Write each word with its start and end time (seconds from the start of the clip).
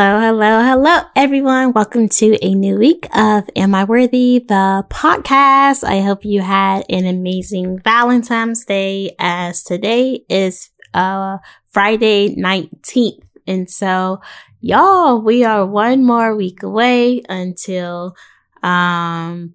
Hello, 0.00 0.20
hello, 0.20 0.62
hello, 0.62 1.00
everyone. 1.16 1.72
Welcome 1.72 2.08
to 2.08 2.38
a 2.40 2.54
new 2.54 2.78
week 2.78 3.08
of 3.16 3.50
Am 3.56 3.74
I 3.74 3.82
Worthy, 3.82 4.38
the 4.38 4.86
podcast. 4.88 5.82
I 5.82 6.02
hope 6.02 6.24
you 6.24 6.40
had 6.40 6.84
an 6.88 7.04
amazing 7.04 7.80
Valentine's 7.80 8.64
Day 8.64 9.16
as 9.18 9.64
today 9.64 10.20
is, 10.28 10.70
uh, 10.94 11.38
Friday 11.72 12.36
19th. 12.36 13.24
And 13.48 13.68
so, 13.68 14.20
y'all, 14.60 15.20
we 15.20 15.42
are 15.42 15.66
one 15.66 16.04
more 16.04 16.36
week 16.36 16.62
away 16.62 17.22
until, 17.28 18.14
um, 18.62 19.54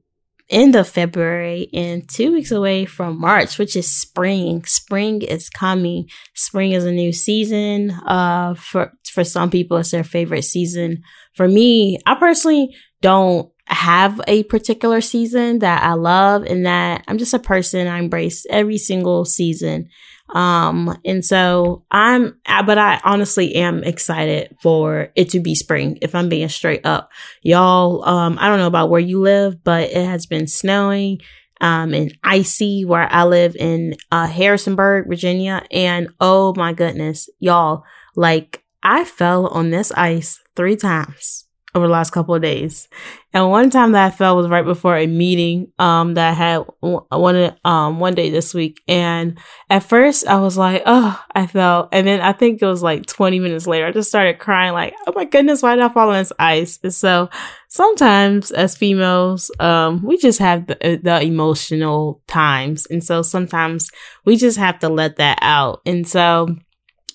end 0.54 0.75
of 0.75 0.88
February 0.88 1.67
and 1.73 2.07
two 2.07 2.31
weeks 2.31 2.51
away 2.51 2.85
from 2.85 3.20
March, 3.20 3.57
which 3.57 3.75
is 3.75 3.89
spring. 3.89 4.63
Spring 4.65 5.21
is 5.21 5.49
coming. 5.49 6.07
Spring 6.35 6.71
is 6.71 6.85
a 6.85 6.91
new 6.91 7.11
season. 7.11 7.91
Uh, 8.05 8.53
for, 8.53 8.93
for 9.11 9.23
some 9.23 9.49
people, 9.49 9.77
it's 9.77 9.91
their 9.91 10.03
favorite 10.03 10.43
season. 10.43 11.03
For 11.35 11.48
me, 11.48 11.98
I 12.05 12.16
personally 12.16 12.76
don't 13.02 13.52
have 13.66 14.21
a 14.27 14.43
particular 14.43 15.02
season 15.02 15.59
that 15.59 15.84
I 15.84 15.93
love 15.93 16.43
and 16.43 16.65
that 16.65 17.04
I'm 17.07 17.17
just 17.17 17.34
a 17.34 17.40
person. 17.40 17.88
I 17.88 17.99
embrace 17.99 18.45
every 18.49 18.77
single 18.77 19.26
season. 19.26 19.90
Um, 20.33 20.97
and 21.05 21.23
so 21.23 21.85
I'm, 21.91 22.39
but 22.65 22.77
I 22.77 22.99
honestly 23.03 23.55
am 23.55 23.83
excited 23.83 24.57
for 24.61 25.09
it 25.15 25.29
to 25.29 25.39
be 25.39 25.55
spring, 25.55 25.99
if 26.01 26.15
I'm 26.15 26.27
being 26.27 26.49
straight 26.49 26.85
up. 26.85 27.11
Y'all, 27.43 28.03
um, 28.03 28.37
I 28.39 28.47
don't 28.49 28.57
know 28.57 28.67
about 28.67 28.89
where 28.89 28.99
you 28.99 29.21
live, 29.21 29.63
but 29.63 29.91
it 29.91 30.05
has 30.05 30.25
been 30.25 30.47
snowing, 30.47 31.19
um, 31.61 31.93
and 31.93 32.17
icy 32.23 32.83
where 32.83 33.07
I 33.09 33.23
live 33.25 33.55
in, 33.55 33.95
uh, 34.11 34.27
Harrisonburg, 34.27 35.07
Virginia. 35.07 35.63
And 35.71 36.09
oh 36.19 36.53
my 36.57 36.73
goodness, 36.73 37.29
y'all, 37.39 37.84
like 38.15 38.63
I 38.81 39.05
fell 39.05 39.47
on 39.47 39.70
this 39.70 39.91
ice 39.91 40.39
three 40.55 40.75
times 40.75 41.42
over 41.76 41.88
the 41.88 41.91
last 41.94 42.12
couple 42.12 42.36
of 42.36 42.41
days. 42.41 42.88
And 43.34 43.49
one 43.49 43.70
time 43.71 43.93
that 43.93 44.05
I 44.05 44.16
fell 44.16 44.35
was 44.35 44.48
right 44.48 44.66
before 44.66 44.96
a 44.96 45.07
meeting 45.07 45.71
um 45.80 46.13
that 46.13 46.30
I 46.30 46.34
had 46.34 46.65
one 46.80 47.55
um 47.65 47.99
one 47.99 48.13
day 48.13 48.30
this 48.30 48.54
week. 48.54 48.82
And 48.88 49.40
at 49.70 49.84
first 49.84 50.27
I 50.27 50.40
was 50.40 50.57
like, 50.57 50.84
oh, 50.85 51.20
I 51.34 51.48
fell. 51.48 51.90
And 51.91 52.05
then 52.05 52.21
I 52.21 52.34
think 52.34 52.62
it 52.62 52.65
was 52.65 52.84
like 52.84 53.05
20 53.05 53.40
minutes 53.40 53.65
later, 53.65 53.88
I 53.88 53.91
just 53.91 54.10
started 54.10 54.40
crying 54.40 54.74
like, 54.74 54.93
oh 55.07 55.13
my 55.15 55.26
goodness, 55.26 55.63
why 55.63 55.76
did 55.76 55.84
I 55.84 55.90
fall 55.90 56.10
on 56.10 56.15
this 56.15 56.32
ice? 56.38 56.80
And 56.84 56.93
so 56.93 57.30
sometimes 57.70 58.52
as 58.52 58.77
females, 58.77 59.49
um, 59.60 60.04
we 60.04 60.18
just 60.18 60.40
have 60.40 60.68
the, 60.68 60.76
uh, 60.93 60.98
the 61.02 61.21
emotional 61.26 62.21
times. 62.27 62.85
And 62.85 63.04
so 63.04 63.24
sometimes 63.24 63.90
we 64.25 64.35
just 64.35 64.58
have 64.58 64.80
to 64.80 64.90
let 64.90 65.16
that 65.16 65.40
out. 65.41 65.81
And 65.85 66.08
so 66.08 66.56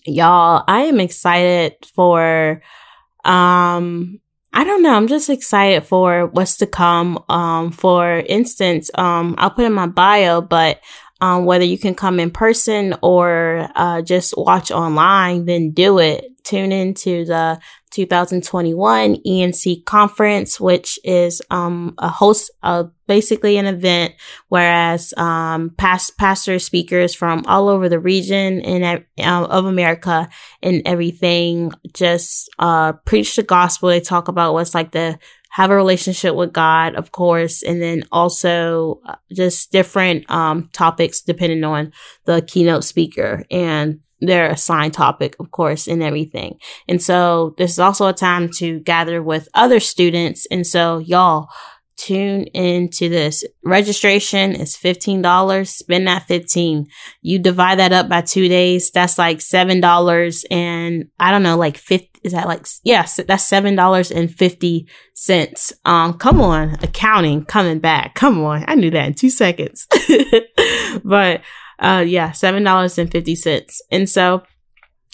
y'all, 0.05 0.65
I 0.67 0.83
am 0.83 1.01
excited 1.01 1.75
for 1.95 2.61
um 3.25 4.21
I 4.59 4.65
don't 4.65 4.83
know. 4.83 4.93
I'm 4.93 5.07
just 5.07 5.31
excited 5.31 5.85
for 5.85 6.27
what's 6.27 6.57
to 6.57 6.67
come. 6.67 7.23
Um, 7.29 7.71
for 7.71 8.19
instance, 8.19 8.91
um, 8.97 9.37
I'll 9.39 9.53
put 9.53 9.65
in 9.65 9.73
my 9.73 9.87
bio, 9.87 10.41
but 10.41 10.81
um, 11.21 11.45
whether 11.45 11.65
you 11.65 11.79
can 11.79 11.95
come 11.95 12.21
in 12.21 12.31
person 12.31 12.95
or 13.03 13.69
uh, 13.75 14.03
just 14.03 14.35
watch 14.37 14.71
online, 14.71 15.45
then 15.45 15.71
do 15.71 15.99
it. 15.99 16.25
Tune 16.45 16.73
into 16.73 17.27
the 17.27 17.61
2021 17.91 19.17
ENC 19.27 19.85
conference, 19.85 20.61
which 20.61 20.99
is 21.05 21.43
um, 21.51 21.95
a 21.99 22.09
host 22.09 22.51
of 22.63 22.91
basically 23.07 23.57
an 23.57 23.67
event, 23.67 24.15
whereas 24.49 25.13
um, 25.17 25.71
past 25.77 26.17
pastor 26.17 26.59
speakers 26.59 27.15
from 27.15 27.45
all 27.47 27.69
over 27.69 27.89
the 27.89 27.99
region 27.99 28.61
and 28.61 29.05
uh, 29.19 29.47
of 29.47 29.65
America 29.65 30.29
and 30.63 30.83
everything 30.87 31.73
just 31.93 32.49
uh, 32.59 32.93
preach 32.93 33.37
the 33.37 33.43
gospel. 33.43 33.89
They 33.89 34.01
talk 34.01 34.29
about 34.29 34.53
what's 34.53 34.75
like 34.75 34.93
the 34.93 35.19
have 35.51 35.71
a 35.71 35.77
relationship 35.77 36.35
with 36.35 36.53
God, 36.53 36.95
of 36.95 37.13
course, 37.13 37.63
and 37.63 37.81
then 37.81 38.05
also 38.13 39.01
uh, 39.07 39.17
just 39.33 39.73
different 39.73 40.31
um, 40.31 40.69
topics 40.73 41.23
depending 41.23 41.65
on 41.65 41.93
the 42.27 42.43
keynote 42.43 42.85
speaker 42.85 43.45
and 43.51 44.01
their 44.21 44.51
assigned 44.51 44.95
topic, 44.95 45.37
of 45.39 45.51
course, 45.51 45.87
and 45.87 46.03
everything. 46.03 46.59
And 46.89 47.01
so 47.03 47.55
this 47.57 47.71
is 47.73 47.79
also 47.79 48.09
a 48.09 48.13
time 48.13 48.51
to 48.57 48.81
gather 48.81 49.23
with 49.23 49.49
other 49.55 49.81
students. 49.81 50.47
And 50.51 50.67
so 50.67 50.99
y'all 50.99 51.49
tune 51.97 52.45
into 52.55 53.09
this. 53.09 53.45
Registration 53.65 54.55
is 54.55 54.77
$15. 54.77 55.67
Spend 55.67 56.07
that 56.07 56.25
15. 56.25 56.87
You 57.23 57.39
divide 57.39 57.79
that 57.81 57.93
up 57.93 58.09
by 58.09 58.23
two 58.23 58.49
days. 58.49 58.91
That's 58.91 59.19
like 59.19 59.39
$7 59.39 60.45
and 60.51 61.09
I 61.19 61.31
don't 61.31 61.43
know, 61.43 61.57
like 61.57 61.77
50, 61.77 62.18
is 62.25 62.33
that 62.33 62.47
like, 62.47 62.67
yes, 62.85 63.17
that's 63.17 63.51
$7.50. 63.51 65.73
Um, 65.85 66.15
come 66.15 66.41
on, 66.41 66.77
accounting 66.83 67.45
coming 67.45 67.79
back. 67.79 68.15
Come 68.15 68.43
on. 68.45 68.65
I 68.69 68.75
knew 68.75 68.91
that 68.91 69.07
in 69.07 69.15
two 69.15 69.31
seconds. 69.31 69.87
but 71.05 71.43
uh, 71.79 72.05
yeah, 72.07 72.31
$7.50. 72.31 73.81
And 73.91 74.09
so, 74.09 74.43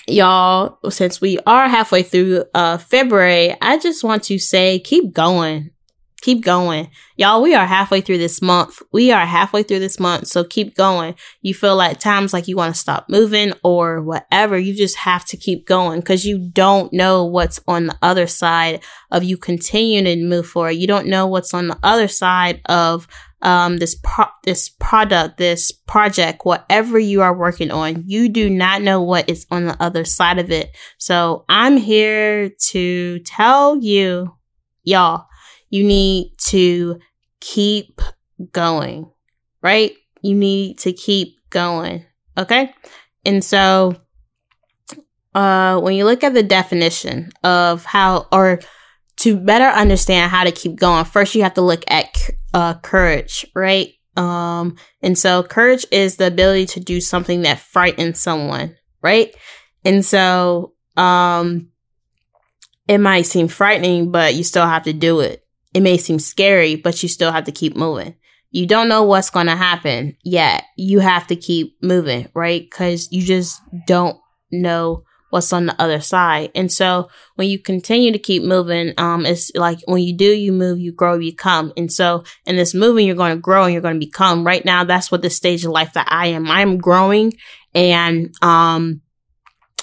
y'all, 0.07 0.79
since 0.91 1.21
we 1.21 1.39
are 1.47 1.69
halfway 1.69 2.03
through, 2.03 2.45
uh, 2.55 2.79
February, 2.79 3.57
I 3.61 3.79
just 3.79 4.05
want 4.05 4.25
to 4.25 4.39
say 4.39 4.79
keep 4.79 5.13
going. 5.13 5.71
Keep 6.25 6.43
going. 6.43 6.89
Y'all, 7.19 7.43
we 7.43 7.55
are 7.55 7.67
halfway 7.67 8.01
through 8.01 8.17
this 8.17 8.41
month. 8.41 8.81
We 8.93 9.13
are 9.13 9.27
halfway 9.27 9.63
through 9.63 9.81
this 9.81 10.01
month. 10.01 10.27
So 10.27 10.43
keep 10.43 10.75
going. 10.75 11.17
You 11.43 11.53
feel 11.53 11.77
like 11.77 12.01
times 12.01 12.33
like 12.33 12.49
you 12.49 12.57
want 12.57 12.75
to 12.75 12.81
stop 12.81 13.11
moving 13.11 13.53
or 13.63 14.01
whatever. 14.01 14.57
You 14.57 14.75
just 14.75 14.97
have 14.97 15.27
to 15.27 15.37
keep 15.37 15.67
going 15.67 16.01
because 16.01 16.25
you 16.25 16.39
don't 16.39 16.91
know 16.95 17.27
what's 17.27 17.61
on 17.69 17.89
the 17.89 17.99
other 18.01 18.27
side 18.27 18.83
of 19.11 19.23
you 19.23 19.37
continuing 19.37 20.07
to 20.07 20.17
move 20.17 20.47
forward. 20.47 20.71
You 20.71 20.87
don't 20.87 21.09
know 21.09 21.27
what's 21.27 21.53
on 21.53 21.69
the 21.69 21.79
other 21.83 22.09
side 22.09 22.63
of 22.71 23.07
um, 23.43 23.77
this 23.77 23.95
pro- 24.03 24.25
this 24.45 24.71
product, 24.71 25.37
this 25.37 25.73
project, 25.73 26.47
whatever 26.47 26.99
you 26.99 27.21
are 27.21 27.37
working 27.37 27.71
on, 27.71 28.03
you 28.07 28.31
do 28.31 28.49
not 28.49 28.81
know 28.81 29.03
what 29.03 29.29
is 29.29 29.47
on 29.51 29.67
the 29.67 29.77
other 29.79 30.07
side 30.07 30.39
of 30.39 30.51
it. 30.51 30.75
So 30.97 31.45
I'm 31.51 31.77
here 31.77 32.49
to 32.49 33.19
tell 33.19 33.77
you, 33.77 34.35
y'all, 34.85 35.27
you 35.75 35.83
need 35.83 36.31
to 36.39 37.01
keep 37.41 38.01
going, 38.53 39.11
right? 39.61 39.93
You 40.23 40.37
need 40.37 40.79
to 40.79 40.93
keep 40.93 41.35
going. 41.51 42.07
Okay. 42.39 42.73
And 43.25 43.43
so, 43.43 43.97
uh, 45.35 45.81
when 45.81 45.95
you 45.97 46.05
look 46.05 46.23
at 46.23 46.33
the 46.33 46.45
definition 46.45 47.33
of 47.43 47.85
how, 47.85 48.29
or 48.31 48.61
to 49.17 49.37
better 49.37 49.65
understand 49.65 50.31
how 50.31 50.45
to 50.45 50.53
keep 50.53 50.77
going, 50.77 51.07
first 51.07 51.35
you 51.35 51.43
have 51.43 51.55
to 51.55 51.61
look 51.61 51.83
at 51.89 52.31
uh, 52.55 52.75
courage, 52.75 53.45
right? 53.53 53.95
Um, 54.17 54.77
and 55.03 55.19
so 55.19 55.43
courage 55.43 55.85
is 55.91 56.19
the 56.19 56.29
ability 56.29 56.67
to 56.67 56.79
do 56.79 57.01
something 57.01 57.43
that 57.43 57.59
frightens 57.59 58.21
someone, 58.21 58.77
right? 59.03 59.35
And 59.85 60.05
so, 60.05 60.75
um, 60.97 61.73
it 62.87 62.99
might 62.99 63.23
seem 63.23 63.49
frightening, 63.49 64.13
but 64.13 64.37
you 64.37 64.45
still 64.45 64.69
have 64.69 64.85
to 64.85 64.93
do 64.93 65.19
it. 65.19 65.44
It 65.75 65.83
may 65.83 65.97
seem 65.99 66.19
scary, 66.19 66.77
but 66.77 67.03
you 67.03 67.09
still 67.09 67.33
have 67.33 67.45
to 67.45 67.53
keep 67.53 67.77
moving. 67.77 68.15
You 68.51 68.67
don't 68.67 68.89
know 68.89 69.03
what's 69.03 69.31
going 69.31 69.47
to 69.47 69.57
happen 69.57 70.17
yet. 70.23 70.65
You 70.77 71.01
have 71.01 71.27
to 71.27 71.37
keep 71.37 71.77
moving, 71.83 72.29
right? 72.35 72.71
Cause 72.71 73.09
you 73.11 73.23
just 73.23 73.61
don't 73.87 74.17
know 74.53 75.03
what's 75.31 75.53
on 75.53 75.67
the 75.67 75.83
other 75.83 76.01
side. 76.01 76.53
And 76.55 76.71
so 76.71 77.09
when 77.35 77.49
you 77.49 77.59
continue 77.59 78.13
to 78.13 78.19
keep 78.21 78.45
moving, 78.45 78.95
um, 78.99 79.27
it's 79.27 79.51
like 79.57 79.81
when 79.87 80.01
you 80.01 80.17
do, 80.17 80.33
you 80.33 80.53
move, 80.53 80.79
you 80.79 80.93
grow, 80.93 81.19
you 81.19 81.35
come. 81.35 81.73
And 81.77 81.93
so 81.93 82.23
in 82.47 82.55
this 82.55 82.73
moving, 82.73 83.05
you're 83.05 83.17
going 83.17 83.35
to 83.35 83.41
grow 83.41 83.65
and 83.65 83.73
you're 83.73 83.83
going 83.83 83.99
to 83.99 84.07
become. 84.07 84.47
Right 84.47 84.65
now, 84.65 84.85
that's 84.85 85.11
what 85.11 85.23
the 85.23 85.31
stage 85.31 85.65
of 85.65 85.73
life 85.73 85.95
that 85.95 86.07
I 86.09 86.29
am. 86.29 86.49
I'm 86.49 86.79
growing 86.79 87.33
and, 87.75 88.33
um, 88.43 89.01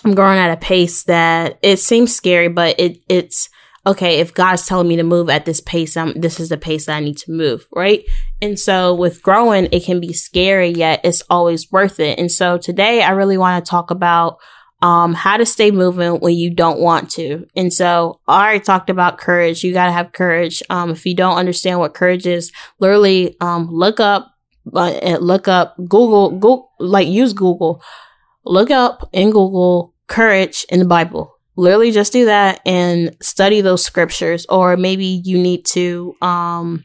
I'm 0.06 0.16
growing 0.16 0.40
at 0.40 0.54
a 0.54 0.58
pace 0.58 1.04
that 1.04 1.60
it 1.62 1.80
seems 1.80 2.16
scary, 2.16 2.48
but 2.48 2.80
it, 2.80 3.00
it's, 3.10 3.50
okay, 3.86 4.20
if 4.20 4.34
God's 4.34 4.66
telling 4.66 4.88
me 4.88 4.96
to 4.98 5.04
move 5.04 5.30
at 5.30 5.46
this 5.46 5.60
pace, 5.60 5.98
I'm, 5.98 6.20
this 6.20 6.40
is 6.40 6.50
the 6.50 6.58
pace 6.58 6.86
that 6.86 6.98
I 6.98 7.00
need 7.00 7.18
to 7.20 7.32
move, 7.32 7.68
right? 7.74 8.04
And 8.42 8.60
so 8.60 8.94
with 8.94 9.24
growing, 9.24 9.70
it 9.72 9.84
can 9.84 10.00
be 10.00 10.14
scary, 10.14 10.70
yet 10.70 11.02
it's 11.04 11.24
always 11.30 11.72
worth 11.72 12.00
it. 12.00 12.20
And 12.20 12.32
so 12.32 12.58
today 12.58 13.02
I 13.02 13.12
really 13.12 13.38
want 13.38 13.64
to 13.64 13.70
talk 13.70 13.90
about 13.90 14.38
um, 14.84 15.14
how 15.14 15.38
to 15.38 15.46
stay 15.46 15.72
moving 15.72 16.20
when 16.20 16.36
you 16.36 16.54
don't 16.54 16.80
want 16.80 17.10
to. 17.12 17.48
And 17.56 17.72
so 17.72 18.20
I 18.28 18.44
already 18.44 18.60
talked 18.64 18.90
about 18.90 19.20
courage. 19.20 19.64
You 19.64 19.74
got 19.74 19.86
to 19.86 19.92
have 19.92 20.12
courage. 20.12 20.64
Um, 20.70 20.90
if 20.92 21.06
you 21.06 21.16
don't 21.16 21.38
understand 21.38 21.80
what 21.80 21.94
courage 21.94 22.26
is, 22.26 22.52
literally, 22.80 23.36
um, 23.42 23.68
look 23.72 24.00
up, 24.00 24.34
uh, 24.74 25.18
look 25.20 25.48
up 25.48 25.76
Google, 25.78 26.32
Google, 26.32 26.72
like 26.80 27.08
use 27.08 27.34
Google, 27.34 27.82
look 28.44 28.72
up 28.72 29.08
in 29.12 29.30
Google 29.30 29.94
courage 30.08 30.66
in 30.70 30.80
the 30.80 30.86
Bible. 30.86 31.36
Literally 31.62 31.92
just 31.92 32.12
do 32.12 32.26
that 32.26 32.60
and 32.66 33.16
study 33.22 33.62
those 33.62 33.86
scriptures. 33.86 34.48
Or 34.50 34.76
maybe 34.78 35.22
you 35.24 35.38
need 35.38 35.64
to, 35.68 36.16
um, 36.22 36.84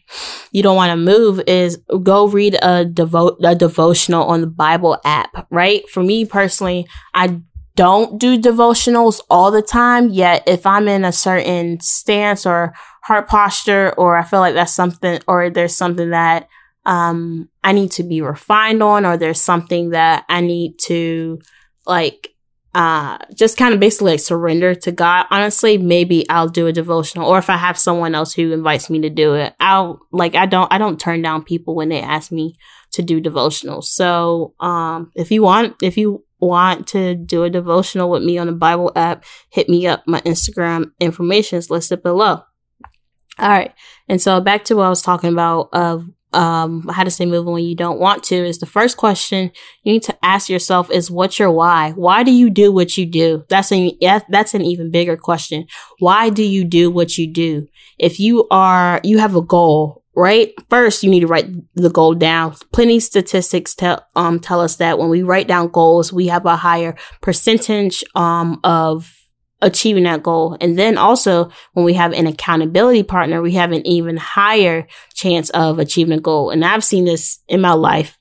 you 0.53 0.63
don't 0.63 0.77
want 0.77 0.91
to 0.91 0.97
move 0.97 1.41
is 1.47 1.79
go 2.03 2.29
read 2.29 2.59
a 2.61 2.85
devote, 2.85 3.39
a 3.43 3.55
devotional 3.55 4.25
on 4.25 4.43
the 4.43 4.47
Bible 4.47 4.99
app, 5.05 5.47
right? 5.51 5.89
For 5.89 6.03
me 6.03 6.27
personally, 6.27 6.87
I 7.15 7.41
don't 7.75 8.19
do 8.19 8.39
devotionals 8.39 9.21
all 9.31 9.51
the 9.51 9.63
time. 9.63 10.11
Yet 10.11 10.43
if 10.47 10.67
I'm 10.67 10.89
in 10.89 11.07
a 11.07 11.13
certain 11.13 11.81
stance 11.81 12.45
or 12.45 12.75
heart 13.03 13.29
posture, 13.29 13.95
or 13.97 14.17
I 14.17 14.25
feel 14.25 14.41
like 14.41 14.55
that's 14.55 14.75
something, 14.75 15.21
or 15.27 15.49
there's 15.49 15.77
something 15.77 16.11
that, 16.11 16.49
um, 16.85 17.49
I 17.65 17.73
need 17.73 17.93
to 17.93 18.03
be 18.03 18.21
refined 18.21 18.83
on, 18.83 19.07
or 19.07 19.17
there's 19.17 19.41
something 19.41 19.91
that 19.91 20.25
I 20.29 20.41
need 20.41 20.79
to 20.87 21.39
like, 21.87 22.36
uh, 22.77 23.17
just 23.35 23.57
kind 23.57 23.73
of 23.73 23.81
basically 23.81 24.13
like 24.13 24.21
surrender 24.21 24.75
to 24.75 24.93
God. 24.93 25.25
Honestly, 25.31 25.79
maybe 25.79 26.29
I'll 26.29 26.47
do 26.47 26.67
a 26.67 26.75
devotional, 26.75 27.27
or 27.27 27.39
if 27.39 27.49
I 27.49 27.57
have 27.57 27.79
someone 27.79 28.15
else 28.15 28.35
who 28.35 28.53
invites 28.53 28.91
me 28.91 29.01
to 29.01 29.09
do 29.09 29.35
it, 29.35 29.55
I'll 29.59 30.01
like, 30.13 30.35
I 30.35 30.45
don't, 30.45 30.71
I 30.71 30.77
don't 30.77 31.01
turn 31.01 31.23
down 31.23 31.43
people 31.43 31.75
when 31.75 31.89
they 31.89 32.03
ask 32.03 32.31
me 32.31 32.55
to 32.93 33.03
do 33.03 33.19
devotionals. 33.19 33.85
So, 33.85 34.53
um, 34.61 35.11
if 35.15 35.31
you 35.31 35.43
want, 35.43 35.77
if 35.83 35.97
you 35.97 36.23
want 36.39 36.89
to 36.89 37.15
do 37.15 37.45
a 37.45 37.51
devotional 37.51 38.11
with 38.11 38.23
me 38.23 38.37
on 38.37 38.47
the 38.47 38.53
Bible 38.53 38.93
app, 38.95 39.25
hit 39.49 39.71
me 39.71 39.87
up. 39.87 40.03
My 40.07 40.21
Instagram 40.21 40.91
information 41.01 41.57
is 41.57 41.71
listed 41.71 42.03
below. 42.03 42.43
All 43.39 43.49
right. 43.49 43.73
And 44.07 44.21
so 44.21 44.43
back 44.43 44.65
to 44.65 44.77
what 44.77 44.85
I 44.85 44.91
was 44.91 45.01
talking 45.01 45.33
about 45.33 45.71
of 45.73 46.07
um, 46.37 46.87
how 46.89 47.03
to 47.03 47.11
stay 47.11 47.25
moving 47.25 47.55
when 47.55 47.65
you 47.65 47.75
don't 47.75 47.99
want 47.99 48.23
to 48.25 48.37
is 48.37 48.59
the 48.59 48.67
first 48.67 48.97
question 48.97 49.51
you 49.83 49.93
need 49.95 50.03
to 50.05 50.17
ask 50.25 50.49
yourself 50.49 50.91
is 50.91 51.11
what's 51.11 51.39
your 51.39 51.51
why? 51.51 51.93
Why 51.93 52.23
do 52.23 52.31
you 52.31 52.51
do 52.51 52.71
what 52.71 52.97
you 52.99 53.07
do? 53.07 53.45
That's 53.49 53.73
an, 53.73 53.93
that's 54.29 54.55
an 54.55 54.63
even 54.63 54.91
bigger 54.91 55.17
question. 55.17 55.67
Why 55.99 56.29
do 56.29 56.43
you 56.43 56.65
do 56.65 56.91
what 56.91 57.17
you 57.17 57.27
do? 57.27 57.69
If 57.99 58.21
you 58.21 58.47
are, 58.51 59.01
you 59.03 59.19
have 59.19 59.35
a 59.35 59.41
goal, 59.41 60.05
right? 60.15 60.53
First, 60.69 61.03
you 61.03 61.11
need 61.11 61.21
to 61.21 61.27
write 61.27 61.47
the 61.75 61.91
goal 61.91 62.15
down. 62.15 62.55
Plenty 62.73 63.01
statistics 63.01 63.75
tell 63.75 64.07
um 64.15 64.39
tell 64.39 64.61
us 64.61 64.77
that 64.77 64.99
when 64.99 65.09
we 65.09 65.23
write 65.23 65.49
down 65.49 65.69
goals, 65.69 66.13
we 66.13 66.27
have 66.27 66.45
a 66.45 66.57
higher 66.57 66.97
percentage 67.23 68.05
um 68.15 68.61
of 68.63 69.11
achieving 69.63 70.05
that 70.05 70.23
goal. 70.23 70.57
And 70.61 70.79
then 70.79 70.99
also 70.99 71.51
when 71.73 71.85
we 71.85 71.95
have 71.95 72.13
an 72.13 72.27
accountability 72.27 73.03
partner, 73.03 73.41
we 73.41 73.53
have 73.53 73.73
an 73.73 73.87
even 73.87 74.17
higher 74.17 74.87
chance 75.15 75.51
of 75.51 75.79
achieving 75.79 76.19
a 76.19 76.21
goal. 76.21 76.51
And 76.51 76.65
I've 76.65 76.85
seen 76.85 77.05
this 77.05 77.41
in 77.49 77.61
my 77.61 77.73
life. 77.73 78.19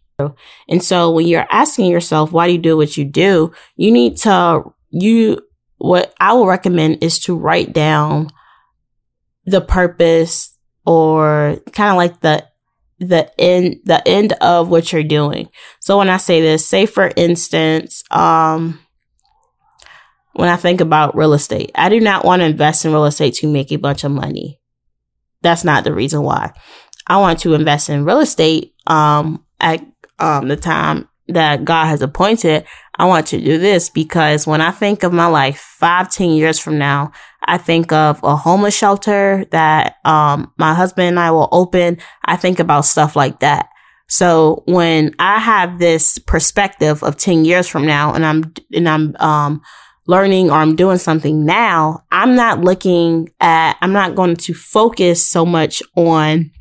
And 0.70 0.82
so 0.82 1.12
when 1.12 1.28
you're 1.28 1.48
asking 1.52 1.92
yourself, 1.92 2.32
why 2.32 2.48
do 2.48 2.54
you 2.54 2.60
do 2.60 2.78
what 2.78 2.96
you 2.96 3.04
do? 3.04 3.52
You 3.76 3.92
need 3.92 4.18
to, 4.20 4.64
you, 4.90 5.42
what 5.78 6.14
I 6.20 6.32
will 6.34 6.48
recommend 6.48 7.04
is 7.04 7.20
to 7.22 7.36
write 7.36 7.74
down 7.74 8.30
the 9.46 9.62
purpose, 9.62 10.58
or 10.86 11.58
kind 11.74 11.92
of 11.92 11.98
like 11.98 12.22
the 12.22 12.48
the 13.00 13.30
end 13.40 13.82
the 13.84 14.08
end 14.08 14.34
of 14.34 14.70
what 14.70 14.94
you're 14.94 15.04
doing. 15.04 15.50
So 15.82 15.98
when 15.98 16.10
I 16.10 16.18
say 16.18 16.42
this, 16.42 16.66
say 16.66 16.86
for 16.86 17.12
instance, 17.16 18.04
um 18.10 18.80
when 20.36 20.50
I 20.50 20.56
think 20.56 20.82
about 20.82 21.16
real 21.16 21.34
estate, 21.34 21.72
I 21.76 21.90
do 21.90 22.00
not 22.00 22.26
want 22.26 22.42
to 22.42 22.46
invest 22.46 22.86
in 22.86 22.92
real 22.92 23.06
estate 23.06 23.36
to 23.36 23.52
make 23.52 23.72
a 23.72 23.78
bunch 23.78 24.04
of 24.04 24.12
money. 24.12 24.60
That's 25.42 25.64
not 25.64 25.84
the 25.84 25.94
reason 25.94 26.24
why. 26.24 26.54
I 27.08 27.18
want 27.18 27.40
to 27.40 27.54
invest 27.54 27.90
in 27.90 28.06
real 28.06 28.20
estate 28.20 28.74
um 28.88 29.44
at 29.60 29.82
um 30.20 30.48
the 30.48 30.56
time 30.58 31.08
that 31.28 31.66
God 31.66 31.86
has 31.86 32.02
appointed. 32.02 32.66
I 32.98 33.06
want 33.06 33.28
to 33.28 33.40
do 33.40 33.58
this 33.58 33.90
because 33.90 34.46
when 34.46 34.62
I 34.62 34.72
think 34.72 35.04
of 35.04 35.12
my 35.12 35.28
life 35.28 35.60
five, 35.60 36.12
ten 36.12 36.30
years 36.30 36.60
from 36.60 36.78
now, 36.78 37.12
I 37.44 37.58
think 37.58 37.92
of 37.92 38.20
a 38.24 38.36
homeless 38.36 38.76
shelter 38.76 39.46
that 39.52 39.96
um, 40.04 40.52
my 40.58 40.74
husband 40.74 41.08
and 41.08 41.20
I 41.20 41.32
will 41.32 41.50
open. 41.52 41.98
I 42.24 42.36
think 42.36 42.60
about 42.60 42.86
stuff 42.86 43.16
like 43.16 43.40
that. 43.40 43.70
So 44.08 44.64
when 44.68 45.16
I 45.18 45.40
have 45.40 45.80
this 45.80 46.20
perspective 46.20 47.04
of 47.04 47.18
10 47.18 47.46
years 47.46 47.68
from 47.68 47.86
now 47.86 48.14
and 48.14 48.26
I'm, 48.26 48.54
and 48.74 48.88
I'm, 48.88 49.16
um, 49.20 49.62
learning 50.08 50.52
or 50.52 50.56
I'm 50.56 50.76
doing 50.76 50.98
something 50.98 51.46
now, 51.46 52.04
I'm 52.12 52.36
not 52.36 52.62
looking 52.62 53.30
at, 53.40 53.78
I'm 53.82 53.94
not 53.94 54.16
going 54.16 54.36
to 54.36 54.54
focus 54.54 55.26
so 55.26 55.46
much 55.46 55.82
on 55.96 56.52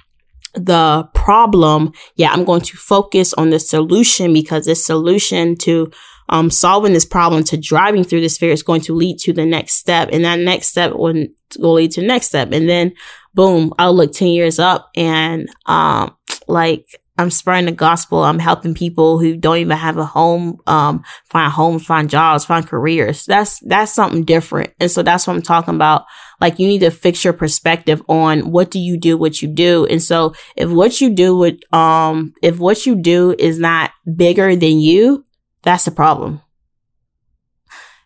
the 0.55 1.09
problem. 1.15 1.93
Yeah, 2.17 2.33
I'm 2.33 2.45
going 2.45 2.63
to 2.63 2.77
focus 2.77 3.35
on 3.35 3.51
the 3.51 3.59
solution 3.59 4.33
because 4.33 4.67
the 4.67 4.75
solution 4.75 5.57
to 5.59 5.91
um, 6.29 6.51
solving 6.51 6.93
this 6.93 7.05
problem 7.05 7.45
to 7.45 7.57
driving 7.57 8.05
through 8.05 8.23
this 8.23 8.39
fear 8.39 8.53
is 8.53 8.63
going 8.63 8.81
to 8.83 8.95
lead 8.95 9.19
to 9.21 9.33
the 9.33 9.45
next 9.45 9.75
step. 9.75 10.09
And 10.13 10.25
that 10.25 10.39
next 10.39 10.69
step 10.69 10.93
will, 10.93 11.27
will 11.59 11.75
lead 11.75 11.93
to 11.93 12.01
the 12.01 12.07
next 12.07 12.29
step. 12.29 12.53
And 12.53 12.69
then 12.69 12.93
boom, 13.35 13.73
I'll 13.79 13.95
look 13.95 14.13
10 14.13 14.29
years 14.29 14.59
up 14.59 14.91
and, 14.97 15.49
um, 15.67 16.17
like 16.47 16.87
I'm 17.17 17.31
spreading 17.31 17.67
the 17.67 17.73
gospel. 17.73 18.25
I'm 18.25 18.41
helping 18.41 18.75
people 18.75 19.21
who 19.21 19.37
don't 19.37 19.59
even 19.59 19.77
have 19.77 19.97
a 19.97 20.05
home, 20.05 20.59
um, 20.67 21.05
find 21.27 21.53
homes, 21.53 21.87
find 21.87 22.11
jobs, 22.11 22.45
find 22.45 22.67
careers. 22.67 23.25
That's, 23.25 23.61
that's 23.61 23.93
something 23.93 24.25
different. 24.25 24.73
And 24.81 24.91
so 24.91 25.05
that's 25.05 25.27
what 25.27 25.37
I'm 25.37 25.43
talking 25.43 25.77
about. 25.77 26.07
Like 26.41 26.59
you 26.59 26.67
need 26.67 26.81
to 26.81 26.91
fix 26.91 27.23
your 27.23 27.33
perspective 27.33 28.03
on 28.09 28.51
what 28.51 28.73
do 28.73 28.81
you 28.81 28.99
do, 28.99 29.17
what 29.17 29.41
you 29.41 29.49
do. 29.49 29.87
And 29.87 30.03
so 30.03 30.35
if 30.57 30.69
what 30.69 31.01
you 31.01 31.11
do 31.11 31.37
with, 31.37 31.61
um, 31.73 32.35
if 32.43 32.59
what 32.59 32.85
you 32.85 32.97
do 32.97 33.37
is 33.39 33.61
not 33.61 33.93
bigger 34.17 34.57
than 34.57 34.81
you, 34.81 35.25
that's 35.63 35.85
the 35.85 35.93
problem. 35.93 36.41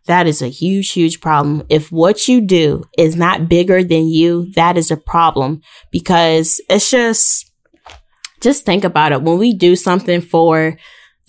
That 0.04 0.26
is 0.26 0.42
a 0.42 0.48
huge, 0.48 0.92
huge 0.92 1.20
problem. 1.20 1.64
If 1.70 1.90
what 1.90 2.28
you 2.28 2.42
do 2.42 2.84
is 2.96 3.16
not 3.16 3.48
bigger 3.48 3.82
than 3.82 4.08
you, 4.08 4.52
that 4.52 4.76
is 4.76 4.90
a 4.90 4.96
problem 4.96 5.62
because 5.90 6.60
it's 6.68 6.90
just, 6.90 7.47
just 8.40 8.64
think 8.64 8.84
about 8.84 9.12
it. 9.12 9.22
When 9.22 9.38
we 9.38 9.52
do 9.54 9.76
something 9.76 10.20
for 10.20 10.76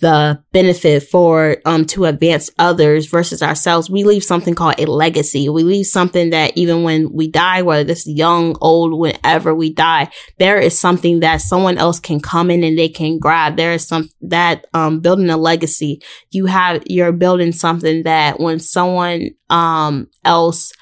the 0.00 0.42
benefit 0.52 1.02
for 1.02 1.58
um 1.66 1.84
to 1.84 2.06
advance 2.06 2.50
others 2.58 3.06
versus 3.06 3.42
ourselves 3.42 3.90
we 3.90 4.02
leave 4.02 4.24
something 4.24 4.54
called 4.54 4.78
a 4.78 4.86
legacy. 4.86 5.48
We 5.48 5.62
leave 5.62 5.86
something 5.86 6.30
that 6.30 6.56
even 6.56 6.82
when 6.82 7.12
we 7.12 7.28
die 7.28 7.62
whether 7.62 7.84
this 7.84 8.06
young 8.06 8.56
old 8.62 8.98
whenever 8.98 9.54
we 9.54 9.72
die 9.72 10.10
there 10.38 10.58
is 10.58 10.78
something 10.78 11.20
that 11.20 11.42
someone 11.42 11.76
else 11.76 12.00
can 12.00 12.18
come 12.18 12.50
in 12.50 12.64
and 12.64 12.78
they 12.78 12.88
can 12.88 13.18
grab. 13.18 13.56
There 13.56 13.72
is 13.72 13.86
some 13.86 14.08
that 14.22 14.66
um 14.72 15.00
building 15.00 15.28
a 15.30 15.36
legacy. 15.36 16.00
You 16.30 16.46
have 16.46 16.82
you're 16.86 17.12
building 17.12 17.52
something 17.52 18.04
that 18.04 18.40
when 18.40 18.58
someone 18.58 19.30
um 19.50 20.08
else 20.24 20.72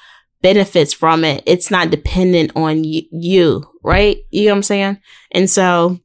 benefits 0.41 0.93
from 0.93 1.25
it 1.25 1.43
it's 1.45 1.69
not 1.69 1.89
dependent 1.91 2.53
on 2.55 2.77
y- 2.81 3.03
you 3.11 3.65
right? 3.83 4.17
You 4.31 4.45
know 4.45 4.51
what 4.51 4.57
i'm 4.57 4.63
saying? 4.63 4.97
And 5.31 5.49
so 5.49 5.99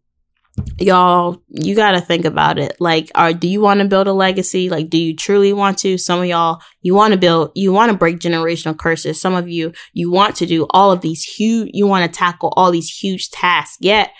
y'all, 0.78 1.42
you 1.48 1.74
got 1.74 1.92
to 1.92 2.00
think 2.00 2.24
about 2.24 2.58
it. 2.58 2.76
Like, 2.80 3.10
are, 3.14 3.32
do 3.32 3.48
you 3.48 3.60
want 3.60 3.80
to 3.80 3.88
build 3.88 4.06
a 4.06 4.12
legacy? 4.12 4.68
Like, 4.68 4.90
do 4.90 4.98
you 4.98 5.16
truly 5.16 5.52
want 5.52 5.78
to? 5.78 5.98
Some 5.98 6.20
of 6.20 6.26
y'all, 6.26 6.60
you 6.82 6.94
want 6.94 7.12
to 7.12 7.18
build, 7.18 7.52
you 7.54 7.72
want 7.72 7.92
to 7.92 7.98
break 7.98 8.18
generational 8.18 8.78
curses. 8.78 9.20
Some 9.20 9.34
of 9.34 9.48
you, 9.48 9.72
you 9.92 10.10
want 10.10 10.36
to 10.36 10.46
do 10.46 10.66
all 10.70 10.92
of 10.92 11.00
these 11.00 11.22
huge, 11.22 11.70
you 11.72 11.86
want 11.86 12.10
to 12.10 12.18
tackle 12.18 12.52
all 12.56 12.70
these 12.70 12.90
huge 12.90 13.30
tasks. 13.30 13.76
Yet 13.80 14.10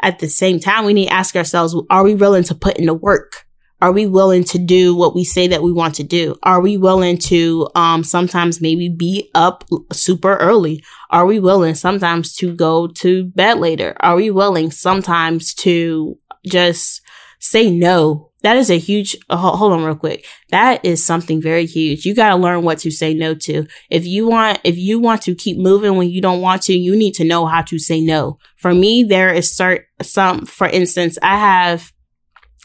at 0.00 0.18
the 0.18 0.28
same 0.28 0.60
time, 0.60 0.84
we 0.84 0.94
need 0.94 1.06
to 1.06 1.12
ask 1.12 1.36
ourselves, 1.36 1.76
are 1.90 2.04
we 2.04 2.14
willing 2.14 2.44
to 2.44 2.54
put 2.54 2.76
in 2.76 2.86
the 2.86 2.94
work? 2.94 3.43
Are 3.84 3.92
we 3.92 4.06
willing 4.06 4.44
to 4.44 4.58
do 4.58 4.94
what 4.94 5.14
we 5.14 5.24
say 5.24 5.46
that 5.48 5.62
we 5.62 5.70
want 5.70 5.96
to 5.96 6.04
do? 6.04 6.36
Are 6.42 6.62
we 6.62 6.78
willing 6.78 7.18
to 7.18 7.68
um 7.74 8.02
sometimes 8.02 8.62
maybe 8.62 8.88
be 8.88 9.30
up 9.34 9.62
super 9.92 10.36
early? 10.36 10.82
Are 11.10 11.26
we 11.26 11.38
willing 11.38 11.74
sometimes 11.74 12.34
to 12.36 12.54
go 12.54 12.86
to 12.86 13.26
bed 13.26 13.58
later? 13.58 13.94
Are 14.00 14.16
we 14.16 14.30
willing 14.30 14.70
sometimes 14.70 15.52
to 15.56 16.18
just 16.46 17.02
say 17.40 17.70
no? 17.70 18.30
That 18.40 18.56
is 18.56 18.70
a 18.70 18.78
huge, 18.78 19.16
uh, 19.28 19.36
hold 19.36 19.72
on 19.72 19.84
real 19.84 19.96
quick. 19.96 20.24
That 20.48 20.82
is 20.82 21.04
something 21.04 21.42
very 21.42 21.66
huge. 21.66 22.06
You 22.06 22.14
got 22.14 22.30
to 22.30 22.36
learn 22.36 22.62
what 22.62 22.78
to 22.80 22.90
say 22.90 23.12
no 23.12 23.34
to. 23.34 23.66
If 23.90 24.06
you 24.06 24.28
want, 24.28 24.60
if 24.64 24.78
you 24.78 24.98
want 24.98 25.20
to 25.22 25.34
keep 25.34 25.58
moving 25.58 25.96
when 25.96 26.08
you 26.08 26.22
don't 26.22 26.40
want 26.42 26.62
to, 26.62 26.74
you 26.74 26.96
need 26.96 27.12
to 27.14 27.24
know 27.24 27.44
how 27.44 27.60
to 27.62 27.78
say 27.78 28.00
no. 28.00 28.38
For 28.56 28.74
me, 28.74 29.02
there 29.02 29.32
is 29.32 29.54
certain, 29.54 29.86
some, 30.02 30.46
for 30.46 30.66
instance, 30.66 31.18
I 31.22 31.38
have 31.38 31.93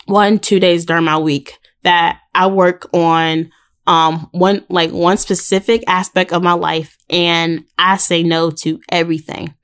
one, 0.09 0.39
two 0.39 0.59
days 0.59 0.85
during 0.85 1.05
my 1.05 1.17
week 1.17 1.57
that 1.83 2.19
I 2.33 2.47
work 2.47 2.89
on 2.93 3.51
um 3.87 4.29
one 4.31 4.65
like 4.69 4.91
one 4.91 5.17
specific 5.17 5.83
aspect 5.87 6.31
of 6.31 6.43
my 6.43 6.53
life 6.53 6.97
and 7.09 7.65
I 7.77 7.97
say 7.97 8.23
no 8.23 8.51
to 8.51 8.79
everything. 8.89 9.55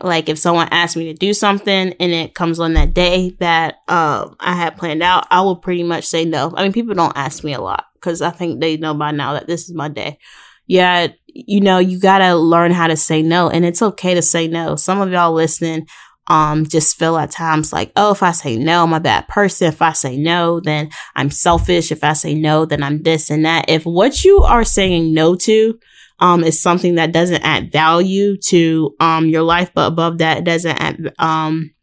Like 0.00 0.28
if 0.28 0.38
someone 0.38 0.68
asks 0.70 0.96
me 0.96 1.06
to 1.06 1.14
do 1.14 1.32
something 1.32 1.94
and 1.98 2.12
it 2.12 2.34
comes 2.34 2.60
on 2.60 2.74
that 2.74 2.94
day 2.94 3.36
that 3.40 3.76
um 3.88 4.36
I 4.38 4.54
had 4.54 4.76
planned 4.76 5.02
out, 5.02 5.26
I 5.30 5.40
will 5.42 5.56
pretty 5.56 5.82
much 5.82 6.04
say 6.04 6.24
no. 6.24 6.52
I 6.54 6.62
mean 6.62 6.72
people 6.72 6.94
don't 6.94 7.16
ask 7.16 7.42
me 7.42 7.52
a 7.52 7.60
lot 7.60 7.86
because 7.94 8.22
I 8.22 8.30
think 8.30 8.60
they 8.60 8.76
know 8.76 8.94
by 8.94 9.10
now 9.10 9.32
that 9.34 9.46
this 9.46 9.68
is 9.68 9.74
my 9.74 9.88
day. 9.88 10.18
Yeah, 10.66 11.08
you 11.26 11.60
know, 11.60 11.78
you 11.78 11.98
gotta 11.98 12.36
learn 12.36 12.70
how 12.72 12.86
to 12.86 12.96
say 12.96 13.22
no 13.22 13.48
and 13.48 13.64
it's 13.64 13.82
okay 13.82 14.14
to 14.14 14.22
say 14.22 14.46
no. 14.48 14.76
Some 14.76 15.00
of 15.00 15.10
y'all 15.10 15.32
listening 15.32 15.86
um, 16.32 16.64
just 16.64 16.98
feel 16.98 17.18
at 17.18 17.30
times 17.30 17.74
like, 17.74 17.92
oh, 17.94 18.12
if 18.12 18.22
I 18.22 18.32
say 18.32 18.56
no, 18.56 18.84
I'm 18.84 18.94
a 18.94 19.00
bad 19.00 19.28
person. 19.28 19.68
If 19.68 19.82
I 19.82 19.92
say 19.92 20.16
no, 20.16 20.60
then 20.60 20.88
I'm 21.14 21.30
selfish. 21.30 21.92
If 21.92 22.02
I 22.02 22.14
say 22.14 22.32
no, 22.32 22.64
then 22.64 22.82
I'm 22.82 23.02
this 23.02 23.28
and 23.28 23.44
that. 23.44 23.66
If 23.68 23.84
what 23.84 24.24
you 24.24 24.38
are 24.38 24.64
saying 24.64 25.12
no 25.12 25.34
to, 25.36 25.78
um, 26.20 26.42
is 26.42 26.58
something 26.58 26.94
that 26.94 27.12
doesn't 27.12 27.42
add 27.42 27.70
value 27.70 28.38
to, 28.46 28.96
um, 28.98 29.26
your 29.26 29.42
life, 29.42 29.72
but 29.74 29.88
above 29.88 30.18
that, 30.18 30.38
it 30.38 30.44
doesn't 30.44 30.80
add, 30.80 31.12
um, 31.18 31.74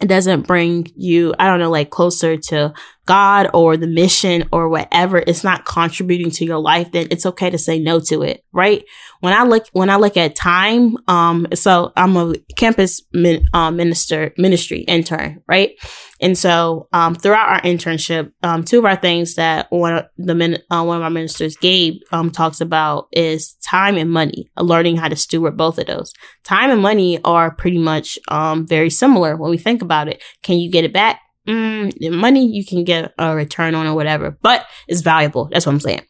it 0.00 0.06
doesn't 0.06 0.46
bring 0.46 0.86
you, 0.96 1.34
I 1.38 1.46
don't 1.46 1.60
know, 1.60 1.70
like 1.70 1.90
closer 1.90 2.38
to 2.38 2.72
God 3.10 3.50
or 3.54 3.76
the 3.76 3.88
mission 3.88 4.48
or 4.52 4.68
whatever 4.68 5.18
is 5.18 5.42
not 5.42 5.64
contributing 5.64 6.30
to 6.30 6.44
your 6.44 6.60
life, 6.60 6.92
then 6.92 7.08
it's 7.10 7.26
okay 7.26 7.50
to 7.50 7.58
say 7.58 7.80
no 7.80 7.98
to 7.98 8.22
it, 8.22 8.44
right? 8.52 8.84
When 9.18 9.32
I 9.32 9.42
look, 9.42 9.66
when 9.72 9.90
I 9.90 9.96
look 9.96 10.16
at 10.16 10.36
time, 10.36 10.96
um, 11.08 11.48
so 11.54 11.92
I'm 11.96 12.16
a 12.16 12.34
campus 12.56 13.02
min, 13.12 13.46
uh, 13.52 13.72
minister, 13.72 14.32
ministry 14.38 14.82
intern, 14.82 15.42
right? 15.48 15.72
And 16.20 16.38
so, 16.38 16.86
um, 16.92 17.16
throughout 17.16 17.48
our 17.48 17.60
internship, 17.62 18.30
um, 18.44 18.62
two 18.62 18.78
of 18.78 18.84
our 18.84 18.94
things 18.94 19.34
that 19.34 19.66
one 19.70 19.94
of 19.94 20.06
the 20.16 20.36
min, 20.36 20.58
uh, 20.70 20.84
one 20.84 20.98
of 20.98 21.02
our 21.02 21.10
ministers, 21.10 21.56
Gabe, 21.56 21.96
um, 22.12 22.30
talks 22.30 22.60
about 22.60 23.08
is 23.10 23.54
time 23.54 23.96
and 23.96 24.12
money, 24.12 24.48
learning 24.56 24.98
how 24.98 25.08
to 25.08 25.16
steward 25.16 25.56
both 25.56 25.78
of 25.78 25.86
those. 25.86 26.12
Time 26.44 26.70
and 26.70 26.80
money 26.80 27.18
are 27.24 27.50
pretty 27.50 27.78
much, 27.78 28.20
um, 28.28 28.68
very 28.68 28.90
similar 28.90 29.36
when 29.36 29.50
we 29.50 29.58
think 29.58 29.82
about 29.82 30.06
it. 30.06 30.22
Can 30.44 30.58
you 30.58 30.70
get 30.70 30.84
it 30.84 30.92
back? 30.92 31.20
Mm, 31.48 32.12
money 32.12 32.46
you 32.46 32.64
can 32.64 32.84
get 32.84 33.14
a 33.18 33.34
return 33.34 33.74
on 33.74 33.86
or 33.86 33.94
whatever, 33.94 34.36
but 34.42 34.66
it's 34.86 35.00
valuable. 35.00 35.48
That's 35.50 35.66
what 35.66 35.72
I'm 35.72 35.80
saying. 35.80 36.02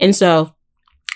And 0.00 0.16
so 0.16 0.54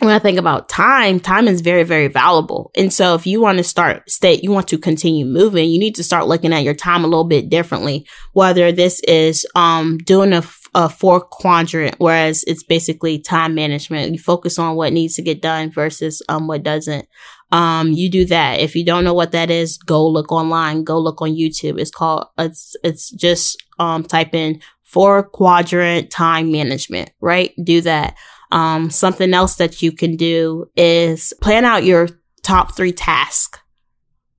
when 0.00 0.10
I 0.10 0.18
think 0.18 0.38
about 0.38 0.68
time, 0.68 1.20
time 1.20 1.46
is 1.46 1.60
very, 1.60 1.84
very 1.84 2.08
valuable. 2.08 2.70
And 2.76 2.92
so 2.92 3.14
if 3.14 3.26
you 3.26 3.40
want 3.40 3.58
to 3.58 3.64
start 3.64 4.10
stay, 4.10 4.40
you 4.42 4.50
want 4.50 4.68
to 4.68 4.78
continue 4.78 5.24
moving, 5.24 5.70
you 5.70 5.78
need 5.78 5.94
to 5.94 6.04
start 6.04 6.26
looking 6.26 6.52
at 6.52 6.64
your 6.64 6.74
time 6.74 7.04
a 7.04 7.06
little 7.06 7.24
bit 7.24 7.48
differently. 7.48 8.06
Whether 8.32 8.72
this 8.72 9.00
is, 9.00 9.46
um, 9.54 9.98
doing 9.98 10.32
a, 10.32 10.42
a 10.74 10.88
four 10.88 11.20
quadrant, 11.20 11.96
whereas 11.98 12.44
it's 12.44 12.62
basically 12.62 13.18
time 13.18 13.54
management. 13.54 14.12
You 14.12 14.18
focus 14.18 14.58
on 14.58 14.76
what 14.76 14.92
needs 14.92 15.14
to 15.16 15.22
get 15.22 15.42
done 15.42 15.70
versus, 15.70 16.22
um, 16.28 16.46
what 16.46 16.62
doesn't. 16.62 17.06
Um, 17.50 17.92
you 17.92 18.10
do 18.10 18.24
that. 18.26 18.60
If 18.60 18.74
you 18.74 18.84
don't 18.84 19.04
know 19.04 19.12
what 19.12 19.32
that 19.32 19.50
is, 19.50 19.76
go 19.76 20.06
look 20.06 20.32
online, 20.32 20.84
go 20.84 20.98
look 20.98 21.20
on 21.20 21.30
YouTube. 21.30 21.78
It's 21.78 21.90
called, 21.90 22.26
it's, 22.38 22.74
it's 22.82 23.10
just, 23.10 23.62
um, 23.78 24.02
type 24.02 24.34
in 24.34 24.62
four 24.82 25.22
quadrant 25.22 26.10
time 26.10 26.50
management, 26.50 27.10
right? 27.20 27.52
Do 27.62 27.82
that. 27.82 28.16
Um, 28.50 28.90
something 28.90 29.32
else 29.34 29.56
that 29.56 29.82
you 29.82 29.92
can 29.92 30.16
do 30.16 30.70
is 30.76 31.34
plan 31.40 31.64
out 31.64 31.84
your 31.84 32.08
top 32.42 32.74
three 32.74 32.92
tasks 32.92 33.58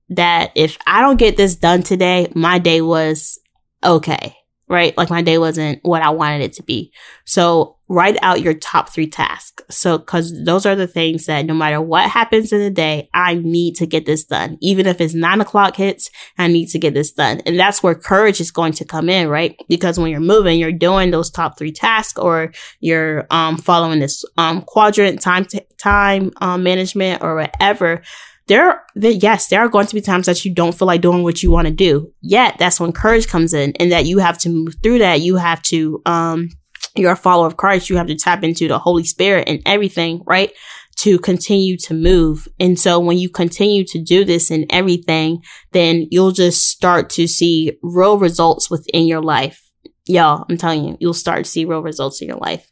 that 0.08 0.52
if 0.54 0.78
I 0.86 1.00
don't 1.00 1.18
get 1.18 1.36
this 1.36 1.56
done 1.56 1.82
today, 1.82 2.30
my 2.34 2.58
day 2.58 2.80
was 2.80 3.38
okay 3.82 4.36
right? 4.74 4.96
Like 4.96 5.10
my 5.10 5.22
day 5.22 5.38
wasn't 5.38 5.78
what 5.82 6.02
I 6.02 6.10
wanted 6.10 6.42
it 6.42 6.52
to 6.54 6.62
be. 6.62 6.92
So 7.24 7.76
write 7.88 8.16
out 8.22 8.40
your 8.40 8.54
top 8.54 8.88
three 8.88 9.06
tasks. 9.06 9.62
So, 9.70 9.98
cause 9.98 10.34
those 10.44 10.66
are 10.66 10.74
the 10.74 10.86
things 10.86 11.26
that 11.26 11.46
no 11.46 11.54
matter 11.54 11.80
what 11.80 12.10
happens 12.10 12.52
in 12.52 12.60
the 12.60 12.70
day, 12.70 13.08
I 13.14 13.34
need 13.34 13.76
to 13.76 13.86
get 13.86 14.06
this 14.06 14.24
done. 14.24 14.58
Even 14.60 14.86
if 14.86 15.00
it's 15.00 15.14
nine 15.14 15.40
o'clock 15.40 15.76
hits, 15.76 16.10
I 16.38 16.48
need 16.48 16.68
to 16.70 16.78
get 16.78 16.94
this 16.94 17.12
done. 17.12 17.40
And 17.46 17.58
that's 17.58 17.82
where 17.82 17.94
courage 17.94 18.40
is 18.40 18.50
going 18.50 18.72
to 18.74 18.84
come 18.84 19.08
in, 19.08 19.28
right? 19.28 19.56
Because 19.68 19.98
when 19.98 20.10
you're 20.10 20.20
moving, 20.20 20.58
you're 20.58 20.72
doing 20.72 21.10
those 21.10 21.30
top 21.30 21.58
three 21.58 21.72
tasks 21.72 22.18
or 22.18 22.52
you're, 22.80 23.26
um, 23.30 23.58
following 23.58 24.00
this, 24.00 24.24
um, 24.38 24.62
quadrant 24.62 25.20
time, 25.20 25.44
t- 25.44 25.60
time, 25.78 26.32
um, 26.40 26.62
management 26.62 27.22
or 27.22 27.36
whatever 27.36 28.02
there, 28.46 28.84
yes, 28.94 29.48
there 29.48 29.60
are 29.60 29.68
going 29.68 29.86
to 29.86 29.94
be 29.94 30.00
times 30.00 30.26
that 30.26 30.44
you 30.44 30.52
don't 30.52 30.74
feel 30.74 30.86
like 30.86 31.00
doing 31.00 31.22
what 31.22 31.42
you 31.42 31.50
want 31.50 31.66
to 31.66 31.72
do. 31.72 32.12
Yet 32.20 32.56
that's 32.58 32.78
when 32.78 32.92
courage 32.92 33.26
comes 33.26 33.54
in 33.54 33.72
and 33.80 33.90
that 33.92 34.06
you 34.06 34.18
have 34.18 34.38
to 34.38 34.50
move 34.50 34.74
through 34.82 34.98
that. 34.98 35.20
You 35.20 35.36
have 35.36 35.62
to, 35.62 36.02
um, 36.04 36.48
you're 36.94 37.12
a 37.12 37.16
follower 37.16 37.46
of 37.46 37.56
Christ. 37.56 37.88
You 37.88 37.96
have 37.96 38.06
to 38.08 38.16
tap 38.16 38.44
into 38.44 38.68
the 38.68 38.78
Holy 38.78 39.04
Spirit 39.04 39.48
and 39.48 39.62
everything, 39.64 40.22
right? 40.26 40.52
To 40.98 41.18
continue 41.18 41.76
to 41.78 41.94
move. 41.94 42.46
And 42.60 42.78
so 42.78 43.00
when 43.00 43.18
you 43.18 43.28
continue 43.28 43.84
to 43.86 44.02
do 44.02 44.24
this 44.24 44.50
and 44.50 44.66
everything, 44.70 45.42
then 45.72 46.06
you'll 46.10 46.32
just 46.32 46.68
start 46.68 47.10
to 47.10 47.26
see 47.26 47.78
real 47.82 48.18
results 48.18 48.70
within 48.70 49.06
your 49.06 49.22
life. 49.22 49.60
Y'all, 50.06 50.44
I'm 50.48 50.58
telling 50.58 50.84
you, 50.84 50.96
you'll 51.00 51.14
start 51.14 51.44
to 51.44 51.50
see 51.50 51.64
real 51.64 51.80
results 51.80 52.20
in 52.20 52.28
your 52.28 52.36
life. 52.36 52.70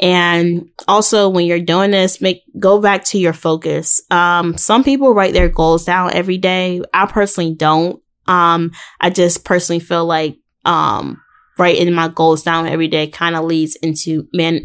And 0.00 0.70
also 0.88 1.28
when 1.28 1.46
you're 1.46 1.60
doing 1.60 1.92
this, 1.92 2.20
make, 2.20 2.42
go 2.62 2.80
back 2.80 3.04
to 3.04 3.18
your 3.18 3.34
focus. 3.34 4.00
Um, 4.10 4.56
some 4.56 4.84
people 4.84 5.12
write 5.12 5.34
their 5.34 5.50
goals 5.50 5.84
down 5.84 6.14
every 6.14 6.38
day. 6.38 6.80
I 6.94 7.04
personally 7.04 7.54
don't. 7.54 8.00
Um, 8.26 8.70
I 9.00 9.10
just 9.10 9.44
personally 9.44 9.80
feel 9.80 10.06
like, 10.06 10.38
um, 10.64 11.20
writing 11.58 11.92
my 11.92 12.08
goals 12.08 12.42
down 12.42 12.66
every 12.66 12.88
day 12.88 13.06
kind 13.06 13.36
of 13.36 13.44
leads 13.44 13.76
into 13.76 14.26
man, 14.32 14.64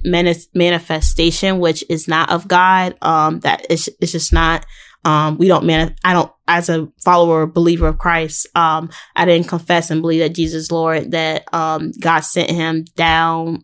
manifestation, 0.53 1.59
which 1.59 1.83
is 1.89 2.07
not 2.07 2.29
of 2.29 2.47
God. 2.47 2.95
Um, 3.01 3.41
that 3.41 3.69
is, 3.69 3.89
it's 3.99 4.13
just 4.13 4.31
not, 4.31 4.65
um, 5.03 5.37
we 5.37 5.47
don't 5.47 5.65
man, 5.65 5.95
I 6.03 6.13
don't, 6.13 6.31
as 6.47 6.69
a 6.69 6.87
follower, 7.03 7.45
believer 7.45 7.87
of 7.87 7.97
Christ, 7.97 8.47
um, 8.55 8.89
I 9.15 9.25
didn't 9.25 9.49
confess 9.49 9.91
and 9.91 10.01
believe 10.01 10.21
that 10.21 10.35
Jesus 10.35 10.71
Lord, 10.71 11.11
that, 11.11 11.53
um, 11.53 11.91
God 11.99 12.21
sent 12.21 12.49
him 12.49 12.85
down 12.95 13.61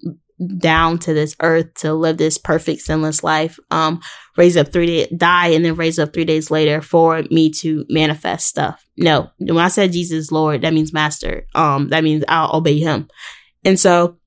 down 0.58 0.98
to 1.00 1.14
this 1.14 1.36
earth 1.42 1.74
to 1.76 1.94
live 1.94 2.18
this 2.18 2.38
perfect 2.38 2.82
sinless 2.82 3.24
life 3.24 3.60
um 3.72 4.02
raise 4.38 4.58
up 4.58 4.72
three 4.72 4.86
days 4.86 5.08
die 5.16 5.48
and 5.48 5.64
then 5.64 5.76
raise 5.76 6.00
up 6.00 6.14
three 6.14 6.26
days 6.26 6.50
later 6.52 6.82
for 6.82 7.24
me 7.32 7.50
to 7.50 7.86
manifest 7.90 8.48
stuff. 8.48 8.84
No 8.98 9.30
when 9.40 9.58
i 9.58 9.68
said 9.68 9.92
jesus 9.92 10.32
lord 10.32 10.62
that 10.62 10.74
means 10.74 10.94
master. 10.94 11.46
Um 11.56 11.90
that 11.90 12.04
means 12.04 12.24
i'll 12.28 12.56
obey 12.56 12.80
him. 12.80 13.08
And 13.64 13.80
so 13.80 14.18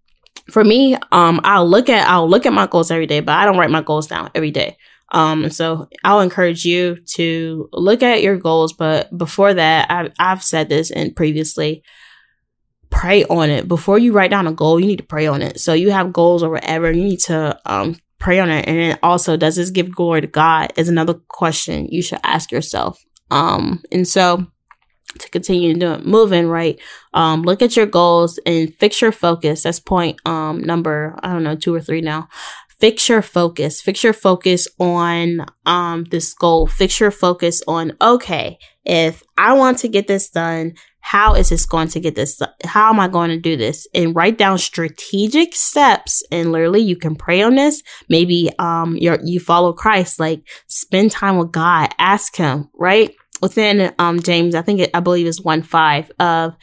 for 0.51 0.63
me 0.65 0.97
um 1.13 1.41
i'll 1.45 1.69
look 1.69 1.89
at 1.89 2.09
i'll 2.09 2.29
look 2.29 2.47
at 2.47 2.53
my 2.53 2.67
goals 2.67 2.91
every 2.91 3.07
day 3.07 3.19
but 3.21 3.37
i 3.37 3.45
don't 3.45 3.59
write 3.59 3.71
my 3.71 3.83
goals 3.83 4.07
down 4.07 4.31
every 4.35 4.51
day. 4.51 4.77
Um, 5.13 5.51
so 5.51 5.89
I'll 6.05 6.21
encourage 6.21 6.65
you 6.65 6.97
to 7.15 7.69
look 7.73 8.03
at 8.03 8.23
your 8.23 8.37
goals, 8.37 8.73
but 8.73 9.17
before 9.17 9.55
that, 9.55 9.91
I've, 9.91 10.13
I've 10.19 10.43
said 10.43 10.69
this 10.69 10.91
and 10.91 11.15
previously, 11.15 11.83
pray 12.97 13.25
on 13.25 13.51
it. 13.51 13.69
Before 13.69 13.99
you 13.99 14.13
write 14.13 14.31
down 14.31 14.47
a 14.47 14.53
goal 14.53 14.81
you 14.81 14.87
need 14.87 14.97
to 14.97 15.05
pray 15.05 15.27
on 15.27 15.43
it. 15.43 15.61
So 15.61 15.75
you 15.75 15.91
have 15.91 16.13
goals 16.13 16.43
or 16.43 16.51
whatever 16.51 16.91
you 16.91 17.05
need 17.05 17.21
to 17.21 17.59
um 17.67 17.97
pray 18.19 18.41
on 18.41 18.49
it. 18.49 18.67
And 18.67 18.79
then 18.79 18.99
also 19.03 19.37
does 19.37 19.57
this 19.57 19.71
give 19.71 19.95
glory 19.95 20.23
to 20.23 20.27
god 20.27 20.73
is 20.77 20.89
another 20.89 21.15
question 21.29 21.87
you 21.87 22.03
should 22.03 22.21
ask 22.25 22.51
yourself. 22.51 22.99
Um 23.31 23.83
and 23.93 24.09
so 24.09 24.47
to 25.19 25.31
continue 25.31 25.75
doing 25.75 26.05
moving 26.05 26.47
right 26.47 26.79
um 27.15 27.43
look 27.43 27.63
at 27.63 27.77
your 27.77 27.87
goals 27.87 28.39
and 28.47 28.75
fix 28.75 29.03
your 29.03 29.13
focus. 29.13 29.63
That's 29.65 29.81
point 29.81 30.19
um 30.25 30.63
number 30.63 31.19
i 31.23 31.33
don't 31.33 31.45
know 31.45 31.57
two 31.57 31.75
or 31.75 31.81
three 31.81 32.01
now. 32.01 32.29
Fix 32.81 33.09
your 33.09 33.23
focus. 33.23 33.81
Fix 33.81 34.05
your 34.05 34.13
focus 34.15 34.69
on 34.79 35.45
um 35.67 36.05
this 36.05 36.33
goal. 36.33 36.67
Fix 36.67 36.99
your 36.99 37.11
focus 37.11 37.63
on 37.69 37.93
okay 38.01 38.59
if 38.87 39.23
i 39.37 39.53
want 39.53 39.79
to 39.79 39.89
get 39.89 40.07
this 40.07 40.31
done 40.31 40.73
how 41.07 41.35
is 41.35 41.51
this 41.51 41.67
going 41.67 41.87
to 41.87 42.01
get 42.01 42.17
this? 42.17 42.43
How 42.65 42.89
am 42.91 42.99
I 42.99 43.07
going 43.07 43.31
to 43.31 43.39
do 43.39 43.57
this? 43.57 43.87
And 43.95 44.17
write 44.17 44.39
down 44.39 44.59
strategic 44.59 45.55
steps. 45.55 46.21
And 46.33 46.51
literally, 46.51 46.81
you 46.81 46.97
can 46.97 47.15
pray 47.15 47.43
on 47.43 47.55
this. 47.55 47.81
Maybe 48.09 48.51
um 48.59 48.97
you 48.97 49.17
you 49.23 49.39
follow 49.39 49.73
Christ, 49.73 50.19
like 50.19 50.43
spend 50.67 51.13
time 51.13 51.37
with 51.39 51.53
God, 51.53 51.95
ask 52.01 52.35
Him. 52.35 52.71
Right 52.75 53.15
within 53.41 53.95
um 54.01 54.21
James, 54.21 54.57
I 54.57 54.63
think 54.63 54.81
it, 54.81 54.91
I 54.95 54.99
believe 54.99 55.29
is 55.29 55.41
one 55.41 55.63
five 55.63 56.11
of. 56.19 56.57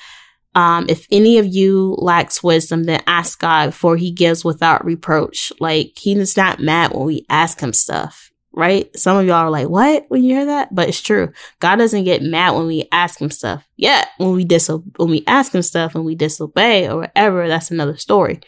Um, 0.55 0.85
if 0.87 1.07
any 1.09 1.39
of 1.39 1.47
you 1.47 1.95
lacks 1.97 2.43
wisdom, 2.43 2.83
then 2.83 3.01
ask 3.07 3.39
God, 3.39 3.73
for 3.73 3.97
he 3.97 4.11
gives 4.11 4.45
without 4.45 4.85
reproach. 4.85 5.51
Like, 5.59 5.93
he 5.97 6.13
is 6.13 6.37
not 6.37 6.59
mad 6.59 6.93
when 6.93 7.05
we 7.05 7.25
ask 7.27 7.59
him 7.59 7.73
stuff 7.73 8.32
right? 8.53 8.95
Some 8.97 9.17
of 9.17 9.25
y'all 9.25 9.35
are 9.35 9.49
like, 9.49 9.67
what? 9.67 10.05
When 10.09 10.23
you 10.23 10.35
hear 10.35 10.45
that? 10.45 10.73
But 10.73 10.89
it's 10.89 11.01
true. 11.01 11.31
God 11.59 11.77
doesn't 11.77 12.03
get 12.03 12.21
mad 12.21 12.51
when 12.51 12.67
we 12.67 12.87
ask 12.91 13.19
him 13.19 13.31
stuff. 13.31 13.67
Yeah, 13.75 14.05
when 14.17 14.33
we 14.33 14.45
diso- 14.45 14.83
when 14.97 15.09
we 15.09 15.23
ask 15.27 15.53
him 15.53 15.61
stuff 15.61 15.95
and 15.95 16.05
we 16.05 16.15
disobey 16.15 16.87
or 16.87 17.01
whatever, 17.01 17.47
that's 17.47 17.71
another 17.71 17.97
story. 17.97 18.41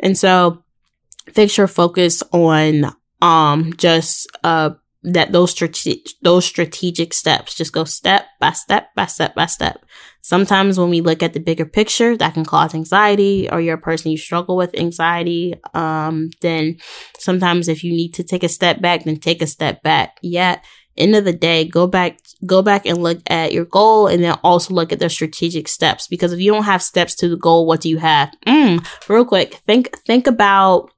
And 0.00 0.18
so 0.18 0.64
fix 1.32 1.56
your 1.56 1.68
focus 1.68 2.22
on 2.32 2.94
um 3.22 3.72
just 3.76 4.26
uh 4.42 4.70
that 5.04 5.32
those 5.32 5.50
strate- 5.50 6.14
those 6.22 6.44
strategic 6.44 7.12
steps 7.12 7.54
just 7.54 7.72
go 7.72 7.84
step 7.84 8.26
by 8.40 8.52
step 8.52 8.88
by 8.96 9.06
step 9.06 9.34
by 9.34 9.46
step. 9.46 9.84
Sometimes 10.22 10.78
when 10.78 10.88
we 10.88 11.02
look 11.02 11.22
at 11.22 11.34
the 11.34 11.40
bigger 11.40 11.66
picture, 11.66 12.16
that 12.16 12.32
can 12.32 12.46
cause 12.46 12.74
anxiety, 12.74 13.48
or 13.50 13.60
you're 13.60 13.74
a 13.74 13.80
person 13.80 14.10
you 14.10 14.16
struggle 14.16 14.56
with 14.56 14.74
anxiety. 14.78 15.54
Um, 15.74 16.30
then 16.40 16.78
sometimes 17.18 17.68
if 17.68 17.84
you 17.84 17.92
need 17.92 18.14
to 18.14 18.24
take 18.24 18.42
a 18.42 18.48
step 18.48 18.80
back, 18.80 19.04
then 19.04 19.16
take 19.16 19.42
a 19.42 19.46
step 19.46 19.82
back. 19.82 20.16
Yet, 20.22 20.64
end 20.96 21.14
of 21.14 21.26
the 21.26 21.34
day, 21.34 21.66
go 21.66 21.86
back, 21.86 22.20
go 22.46 22.62
back 22.62 22.86
and 22.86 23.02
look 23.02 23.18
at 23.26 23.52
your 23.52 23.66
goal, 23.66 24.06
and 24.06 24.24
then 24.24 24.38
also 24.42 24.72
look 24.72 24.90
at 24.90 25.00
the 25.00 25.10
strategic 25.10 25.68
steps. 25.68 26.06
Because 26.08 26.32
if 26.32 26.40
you 26.40 26.50
don't 26.50 26.64
have 26.64 26.82
steps 26.82 27.14
to 27.16 27.28
the 27.28 27.36
goal, 27.36 27.66
what 27.66 27.82
do 27.82 27.90
you 27.90 27.98
have? 27.98 28.32
Mm, 28.46 28.86
real 29.10 29.26
quick, 29.26 29.60
think 29.66 29.94
think 30.06 30.26
about 30.26 30.90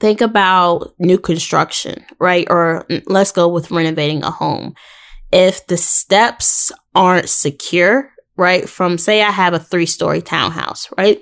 think 0.00 0.20
about 0.20 0.94
new 0.98 1.18
construction, 1.18 2.04
right? 2.18 2.46
Or 2.50 2.86
let's 3.06 3.32
go 3.32 3.48
with 3.48 3.70
renovating 3.70 4.22
a 4.22 4.30
home. 4.30 4.74
If 5.32 5.66
the 5.66 5.76
steps 5.76 6.72
aren't 6.94 7.28
secure, 7.28 8.10
right? 8.36 8.68
From 8.68 8.98
say 8.98 9.22
I 9.22 9.30
have 9.30 9.54
a 9.54 9.58
three 9.58 9.86
story 9.86 10.22
townhouse, 10.22 10.88
right? 10.96 11.20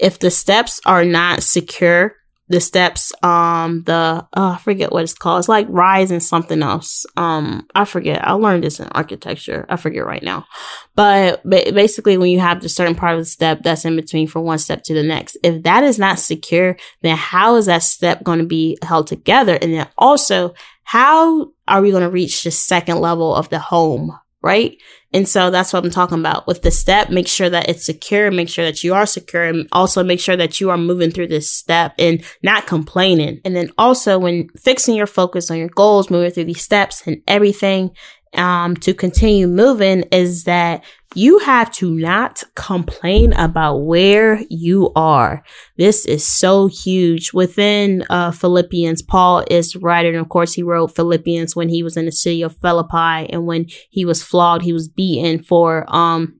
If 0.00 0.18
the 0.18 0.30
steps 0.30 0.80
are 0.86 1.04
not 1.04 1.42
secure 1.42 2.14
the 2.48 2.60
steps, 2.60 3.12
um, 3.22 3.82
the 3.84 4.26
uh, 4.36 4.56
I 4.56 4.58
forget 4.58 4.90
what 4.90 5.02
it's 5.02 5.14
called. 5.14 5.40
It's 5.40 5.48
like 5.48 5.66
rise 5.68 6.10
and 6.10 6.22
something 6.22 6.62
else. 6.62 7.04
Um, 7.16 7.66
I 7.74 7.84
forget. 7.84 8.26
I 8.26 8.32
learned 8.32 8.64
this 8.64 8.80
in 8.80 8.88
architecture. 8.88 9.66
I 9.68 9.76
forget 9.76 10.06
right 10.06 10.22
now. 10.22 10.46
But, 10.94 11.42
but 11.44 11.74
basically, 11.74 12.16
when 12.16 12.30
you 12.30 12.40
have 12.40 12.62
the 12.62 12.68
certain 12.68 12.94
part 12.94 13.14
of 13.14 13.20
the 13.20 13.26
step 13.26 13.62
that's 13.62 13.84
in 13.84 13.96
between 13.96 14.28
from 14.28 14.44
one 14.44 14.58
step 14.58 14.82
to 14.84 14.94
the 14.94 15.02
next, 15.02 15.36
if 15.42 15.62
that 15.64 15.84
is 15.84 15.98
not 15.98 16.18
secure, 16.18 16.76
then 17.02 17.16
how 17.16 17.56
is 17.56 17.66
that 17.66 17.82
step 17.82 18.24
going 18.24 18.38
to 18.38 18.46
be 18.46 18.78
held 18.82 19.06
together? 19.06 19.58
And 19.60 19.74
then 19.74 19.88
also, 19.98 20.54
how 20.84 21.52
are 21.66 21.82
we 21.82 21.90
going 21.90 22.02
to 22.02 22.10
reach 22.10 22.44
the 22.44 22.50
second 22.50 23.00
level 23.00 23.34
of 23.34 23.50
the 23.50 23.58
home? 23.58 24.18
Right. 24.40 24.78
And 25.12 25.26
so 25.26 25.50
that's 25.50 25.72
what 25.72 25.84
I'm 25.84 25.90
talking 25.90 26.18
about 26.18 26.46
with 26.46 26.62
the 26.62 26.70
step. 26.70 27.08
Make 27.08 27.28
sure 27.28 27.48
that 27.48 27.68
it's 27.68 27.86
secure. 27.86 28.30
Make 28.30 28.48
sure 28.48 28.64
that 28.64 28.84
you 28.84 28.94
are 28.94 29.06
secure 29.06 29.44
and 29.44 29.66
also 29.72 30.04
make 30.04 30.20
sure 30.20 30.36
that 30.36 30.60
you 30.60 30.68
are 30.70 30.76
moving 30.76 31.10
through 31.10 31.28
this 31.28 31.50
step 31.50 31.94
and 31.98 32.22
not 32.42 32.66
complaining. 32.66 33.40
And 33.44 33.56
then 33.56 33.72
also 33.78 34.18
when 34.18 34.48
fixing 34.58 34.94
your 34.94 35.06
focus 35.06 35.50
on 35.50 35.56
your 35.56 35.70
goals, 35.70 36.10
moving 36.10 36.30
through 36.30 36.44
these 36.44 36.62
steps 36.62 37.06
and 37.06 37.22
everything, 37.26 37.90
um, 38.34 38.76
to 38.76 38.94
continue 38.94 39.46
moving 39.46 40.02
is 40.12 40.44
that 40.44 40.84
you 41.14 41.38
have 41.38 41.72
to 41.72 41.90
not 41.90 42.42
complain 42.54 43.32
about 43.32 43.78
where 43.78 44.42
you 44.50 44.92
are. 44.94 45.42
This 45.76 46.04
is 46.04 46.24
so 46.24 46.66
huge. 46.66 47.32
Within 47.32 48.04
uh, 48.10 48.30
Philippians, 48.30 49.02
Paul 49.02 49.44
is 49.50 49.74
writing. 49.76 50.16
Of 50.16 50.28
course, 50.28 50.52
he 50.52 50.62
wrote 50.62 50.94
Philippians 50.94 51.56
when 51.56 51.68
he 51.68 51.82
was 51.82 51.96
in 51.96 52.04
the 52.04 52.12
city 52.12 52.42
of 52.42 52.56
Philippi 52.58 53.30
and 53.32 53.46
when 53.46 53.66
he 53.90 54.04
was 54.04 54.22
flogged, 54.22 54.64
he 54.64 54.72
was 54.72 54.88
beaten 54.88 55.42
for 55.42 55.84
um, 55.88 56.38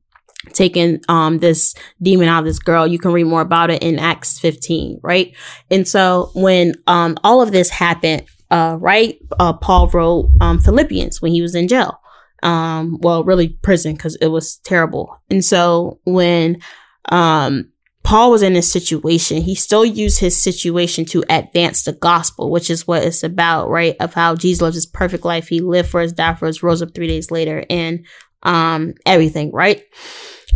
taking 0.53 1.01
um 1.09 1.39
this 1.39 1.75
demon 2.01 2.29
out 2.29 2.39
of 2.39 2.45
this 2.45 2.61
girl 2.61 2.87
you 2.87 2.99
can 2.99 3.13
read 3.13 3.25
more 3.25 3.41
about 3.41 3.71
it 3.71 3.83
in 3.83 3.99
acts 3.99 4.39
15 4.39 5.01
right 5.03 5.37
and 5.69 5.87
so 5.87 6.31
when 6.35 6.75
um 6.87 7.19
all 7.25 7.43
of 7.43 7.51
this 7.51 7.69
happened 7.69 8.23
uh 8.51 8.77
right 8.81 9.19
uh 9.39 9.53
paul 9.53 9.89
wrote 9.89 10.31
um 10.41 10.59
philippians 10.59 11.21
when 11.21 11.33
he 11.33 11.43
was 11.43 11.55
in 11.55 11.69
jail 11.69 12.01
um, 12.43 12.99
well, 13.01 13.25
really 13.25 13.49
prison 13.49 13.95
because 13.95 14.17
it 14.17 14.29
was 14.29 14.57
terrible. 14.59 15.21
And 15.31 15.45
so 15.45 16.01
when, 16.05 16.61
um, 17.07 17.71
Paul 18.05 18.31
was 18.31 18.43
in 18.43 18.55
this 18.55 18.73
situation, 18.73 19.43
he 19.43 19.55
still 19.55 19.85
used 19.85 20.19
his 20.21 20.35
situation 20.35 21.05
to 21.07 21.25
advance 21.29 21.83
the 21.83 21.93
gospel, 21.93 22.51
which 22.51 22.71
is 22.71 22.87
what 22.87 23.03
it's 23.03 23.23
about, 23.23 23.69
right? 23.69 23.97
Of 24.01 24.15
how 24.15 24.35
Jesus 24.35 24.63
lived 24.63 24.77
his 24.77 24.87
perfect 24.87 25.27
life. 25.27 25.49
He 25.49 25.61
lived 25.61 25.91
for 25.91 26.01
us, 26.01 26.13
died 26.13 26.39
for 26.39 26.47
us, 26.49 26.63
rose 26.63 26.81
up 26.81 26.95
three 26.95 27.09
days 27.09 27.31
later, 27.31 27.65
and 27.69 28.07
um 28.45 28.95
everything, 29.05 29.53
right? 29.53 29.83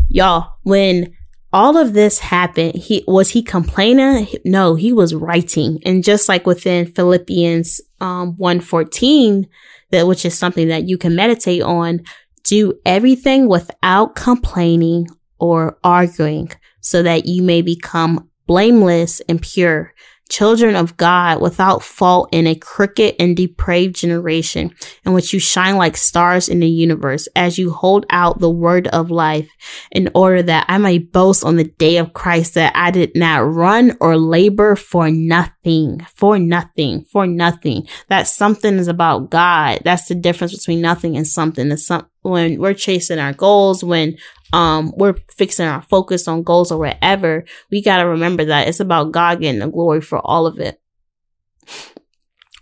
Y'all, 0.08 0.54
when 0.62 1.14
all 1.52 1.76
of 1.76 1.92
this 1.92 2.18
happened, 2.18 2.74
he 2.74 3.04
was 3.06 3.30
he 3.30 3.42
complaining? 3.42 4.26
No, 4.44 4.74
he 4.74 4.92
was 4.92 5.14
writing. 5.14 5.80
And 5.84 6.02
just 6.02 6.28
like 6.28 6.46
within 6.46 6.86
Philippians 6.86 7.80
um 8.00 8.36
114, 8.38 9.46
that 9.90 10.06
which 10.06 10.24
is 10.24 10.36
something 10.36 10.68
that 10.68 10.88
you 10.88 10.98
can 10.98 11.14
meditate 11.14 11.62
on. 11.62 12.00
Do 12.44 12.74
everything 12.84 13.48
without 13.48 14.16
complaining 14.16 15.06
or 15.38 15.78
arguing 15.84 16.50
so 16.80 17.02
that 17.02 17.26
you 17.26 17.42
may 17.42 17.62
become 17.62 18.28
blameless 18.46 19.20
and 19.28 19.40
pure, 19.40 19.94
children 20.28 20.76
of 20.76 20.96
God 20.96 21.40
without 21.40 21.82
fault 21.82 22.28
in 22.32 22.46
a 22.46 22.54
crooked 22.54 23.14
and 23.18 23.36
depraved 23.36 23.96
generation 23.96 24.74
in 25.04 25.12
which 25.12 25.32
you 25.32 25.38
shine 25.38 25.76
like 25.76 25.96
stars 25.96 26.48
in 26.48 26.60
the 26.60 26.68
universe 26.68 27.28
as 27.36 27.58
you 27.58 27.70
hold 27.70 28.06
out 28.08 28.38
the 28.38 28.50
word 28.50 28.88
of 28.88 29.10
life 29.10 29.50
in 29.90 30.08
order 30.14 30.42
that 30.42 30.64
I 30.68 30.78
may 30.78 30.98
boast 30.98 31.44
on 31.44 31.56
the 31.56 31.64
day 31.64 31.98
of 31.98 32.14
Christ 32.14 32.54
that 32.54 32.72
I 32.74 32.90
did 32.90 33.12
not 33.14 33.40
run 33.40 33.96
or 34.00 34.16
labor 34.16 34.74
for 34.74 35.10
nothing, 35.10 36.06
for 36.14 36.38
nothing, 36.38 37.04
for 37.04 37.26
nothing. 37.26 37.86
That 38.08 38.26
something 38.26 38.78
is 38.78 38.88
about 38.88 39.30
God. 39.30 39.80
That's 39.84 40.08
the 40.08 40.14
difference 40.14 40.56
between 40.56 40.80
nothing 40.80 41.16
and 41.16 41.26
something. 41.26 41.70
It's 41.70 41.86
some, 41.86 42.06
when 42.22 42.58
we're 42.58 42.74
chasing 42.74 43.18
our 43.18 43.32
goals, 43.32 43.84
when 43.84 44.16
um, 44.52 44.92
we're 44.96 45.16
fixing 45.30 45.66
our 45.66 45.82
focus 45.82 46.28
on 46.28 46.42
goals 46.42 46.70
or 46.70 46.78
whatever, 46.78 47.44
we 47.70 47.82
got 47.82 47.98
to 47.98 48.08
remember 48.08 48.44
that 48.46 48.68
it's 48.68 48.80
about 48.80 49.12
God 49.12 49.40
getting 49.40 49.60
the 49.60 49.68
glory 49.68 50.00
for 50.00 50.18
all 50.18 50.46
of 50.46 50.58
it. 50.58 50.80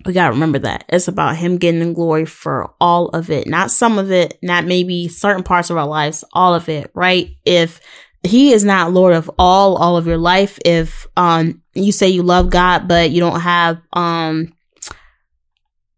We 0.07 0.15
got 0.15 0.29
to 0.29 0.33
remember 0.33 0.61
that 0.61 0.85
it's 0.89 1.09
about 1.09 1.37
Him 1.37 1.59
getting 1.59 1.81
the 1.81 1.93
glory 1.93 2.25
for 2.25 2.73
all 2.81 3.09
of 3.09 3.31
it, 3.31 3.47
not 3.47 3.71
some 3.71 3.99
of 3.99 4.11
it, 4.11 4.39
not 4.43 4.65
maybe 4.65 5.09
certain 5.09 5.43
parts 5.43 5.69
of 5.69 5.77
our 5.77 5.87
lives, 5.87 6.25
all 6.33 6.55
of 6.55 6.69
it, 6.69 6.91
right? 6.95 7.31
If 7.45 7.81
He 8.23 8.53
is 8.53 8.65
not 8.65 8.93
Lord 8.93 9.15
of 9.15 9.31
all, 9.39 9.77
all 9.77 9.97
of 9.97 10.07
your 10.07 10.17
life, 10.17 10.59
if, 10.65 11.07
um, 11.17 11.63
you 11.75 11.93
say 11.93 12.09
you 12.09 12.23
love 12.23 12.51
God, 12.51 12.89
but 12.89 13.11
you 13.11 13.21
don't 13.21 13.41
have, 13.41 13.79
um, 13.93 14.55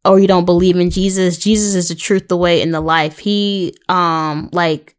or 0.04 0.18
you 0.18 0.26
don't 0.26 0.46
believe 0.46 0.76
in 0.76 0.90
Jesus, 0.90 1.38
Jesus 1.38 1.76
is 1.76 1.88
the 1.88 1.94
truth, 1.94 2.26
the 2.26 2.36
way, 2.36 2.60
and 2.60 2.74
the 2.74 2.80
life. 2.80 3.18
He, 3.18 3.76
um, 3.88 4.48
like, 4.52 4.96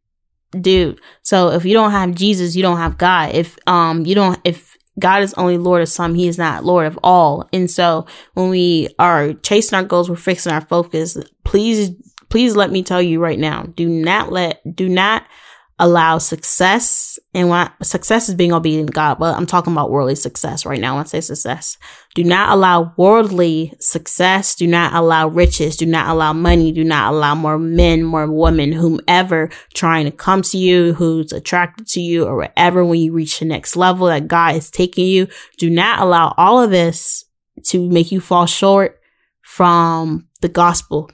dude. 0.60 1.00
So 1.22 1.52
if 1.52 1.66
you 1.66 1.74
don't 1.74 1.92
have 1.92 2.16
Jesus, 2.16 2.56
you 2.56 2.62
don't 2.62 2.78
have 2.78 2.98
God. 2.98 3.34
If 3.34 3.58
um 3.68 4.06
you 4.06 4.16
don't 4.16 4.40
if 4.44 4.78
God 5.00 5.24
is 5.24 5.34
only 5.36 5.58
Lord 5.58 5.82
of 5.82 5.90
some, 5.90 6.14
he 6.14 6.28
is 6.28 6.38
not 6.38 6.64
Lord 6.66 6.86
of 6.86 7.00
all. 7.04 7.50
And 7.52 7.70
so 7.70 8.06
when 8.34 8.50
we 8.50 8.90
are 9.00 9.34
chasing 9.34 9.76
our 9.76 9.84
goals, 9.84 10.10
we're 10.10 10.16
fixing 10.16 10.52
our 10.52 10.62
focus. 10.62 11.18
Please 11.44 11.92
please 12.30 12.56
let 12.56 12.72
me 12.72 12.84
tell 12.84 13.02
you 13.02 13.20
right 13.20 13.40
now, 13.40 13.64
do 13.76 13.88
not 13.88 14.32
let 14.32 14.76
do 14.76 14.90
not 14.90 15.24
allow 15.80 16.20
success 16.20 17.18
and 17.34 17.50
what 17.50 17.74
success 17.84 18.30
is 18.30 18.36
being 18.36 18.54
obedient 18.54 18.88
to 18.88 18.94
God, 18.94 19.18
but 19.18 19.36
I'm 19.36 19.48
talking 19.48 19.74
about 19.74 19.90
worldly 19.90 20.16
success 20.16 20.66
right 20.66 20.80
now. 20.80 20.96
When 20.96 21.04
I 21.04 21.08
say 21.08 21.22
success, 21.22 21.78
do 22.14 22.24
not 22.24 22.50
allow 22.50 22.94
worldly 22.96 23.74
success. 23.80 24.56
Do 24.56 24.68
not 24.68 24.94
allow 24.94 25.28
riches. 25.28 25.76
Do 25.76 25.86
not 25.88 26.10
allow 26.10 26.32
money. 26.32 26.72
Do 26.72 26.84
not 26.84 27.14
allow 27.14 27.34
more 27.34 27.58
men, 27.58 28.04
more 28.04 28.30
women, 28.32 28.72
whomever 28.72 29.50
trying 29.74 30.06
to 30.06 30.12
come 30.12 30.44
to 30.44 30.58
you, 30.58 30.94
who's 30.94 31.32
attracted 31.32 31.88
to 31.88 32.02
you 32.02 32.26
or 32.26 32.38
whatever 32.38 32.86
when 32.86 33.00
you 33.00 33.12
reach 33.12 33.40
the 33.40 33.46
next 33.46 33.76
level 33.76 34.08
that 34.08 34.28
God 34.28 34.56
is 34.56 34.70
taking 34.70 35.08
you. 35.08 35.28
Do 35.58 35.70
not 35.70 36.00
allow 36.00 36.36
all 36.38 36.62
of 36.62 36.70
this 36.70 37.26
to 37.66 37.90
make 37.90 38.12
you 38.12 38.22
fall 38.22 38.46
short 38.46 39.00
from 39.42 40.28
the 40.42 40.50
gospel 40.50 41.10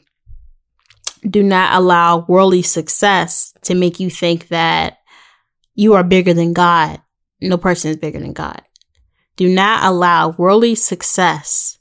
do 1.28 1.44
not 1.44 1.74
allow 1.74 2.26
worldly 2.28 2.62
success 2.62 3.54
to 3.64 3.76
make 3.76 4.00
you 4.00 4.10
think 4.10 4.48
that 4.50 4.98
you 5.76 5.94
are 5.94 6.04
bigger 6.04 6.34
than 6.34 6.54
God. 6.54 7.02
No 7.42 7.58
person 7.58 7.92
is 7.92 7.98
bigger 7.98 8.20
than 8.20 8.34
God. 8.34 8.62
Do 9.38 9.48
not 9.48 9.84
allow 9.84 10.30
worldly 10.32 10.76
success 10.76 11.78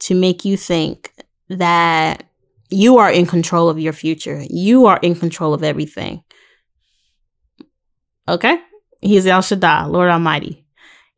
to 0.00 0.14
make 0.14 0.44
you 0.44 0.56
think 0.56 1.12
that 1.48 2.24
you 2.68 2.98
are 2.98 3.10
in 3.10 3.26
control 3.26 3.68
of 3.68 3.78
your 3.78 3.92
future. 3.92 4.44
You 4.48 4.86
are 4.86 4.98
in 5.02 5.14
control 5.14 5.54
of 5.54 5.64
everything. 5.64 6.22
Okay? 8.28 8.58
He's 9.00 9.26
El 9.26 9.42
Shaddai, 9.42 9.86
Lord 9.86 10.10
Almighty. 10.10 10.66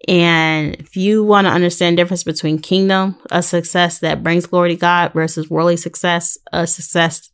And 0.09 0.75
if 0.77 0.97
you 0.97 1.23
want 1.23 1.47
to 1.47 1.53
understand 1.53 1.97
the 1.97 2.03
difference 2.03 2.25
between 2.25 2.59
kingdom, 2.59 3.17
a 3.31 3.43
success 3.43 3.99
that 4.01 4.23
brings 4.23 4.47
glory 4.47 4.71
to 4.71 4.77
God 4.77 5.13
versus 5.13 5.51
worldly 5.51 5.77
success, 5.77 6.39
a 6.53 6.67
success 6.67 7.32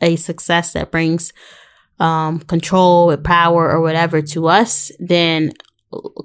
a, 0.00 0.16
success 0.16 0.72
that 0.72 0.90
brings 0.90 1.32
um, 2.00 2.40
control 2.40 3.10
or 3.10 3.16
power 3.16 3.70
or 3.70 3.80
whatever 3.80 4.20
to 4.22 4.48
us, 4.48 4.90
then 4.98 5.52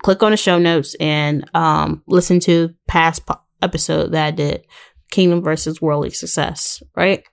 click 0.02 0.24
on 0.24 0.32
the 0.32 0.38
show 0.38 0.58
notes 0.58 0.96
and 1.00 1.50
um, 1.54 2.04
listen 2.08 2.40
to 2.42 2.74
past 2.88 3.26
po- 3.26 3.40
episode 3.62 4.12
that 4.12 4.26
I 4.26 4.32
did, 4.32 4.66
Kingdom 5.12 5.44
versus 5.44 5.82
Worldly 5.82 6.12
Success, 6.12 6.82
right? 6.96 7.24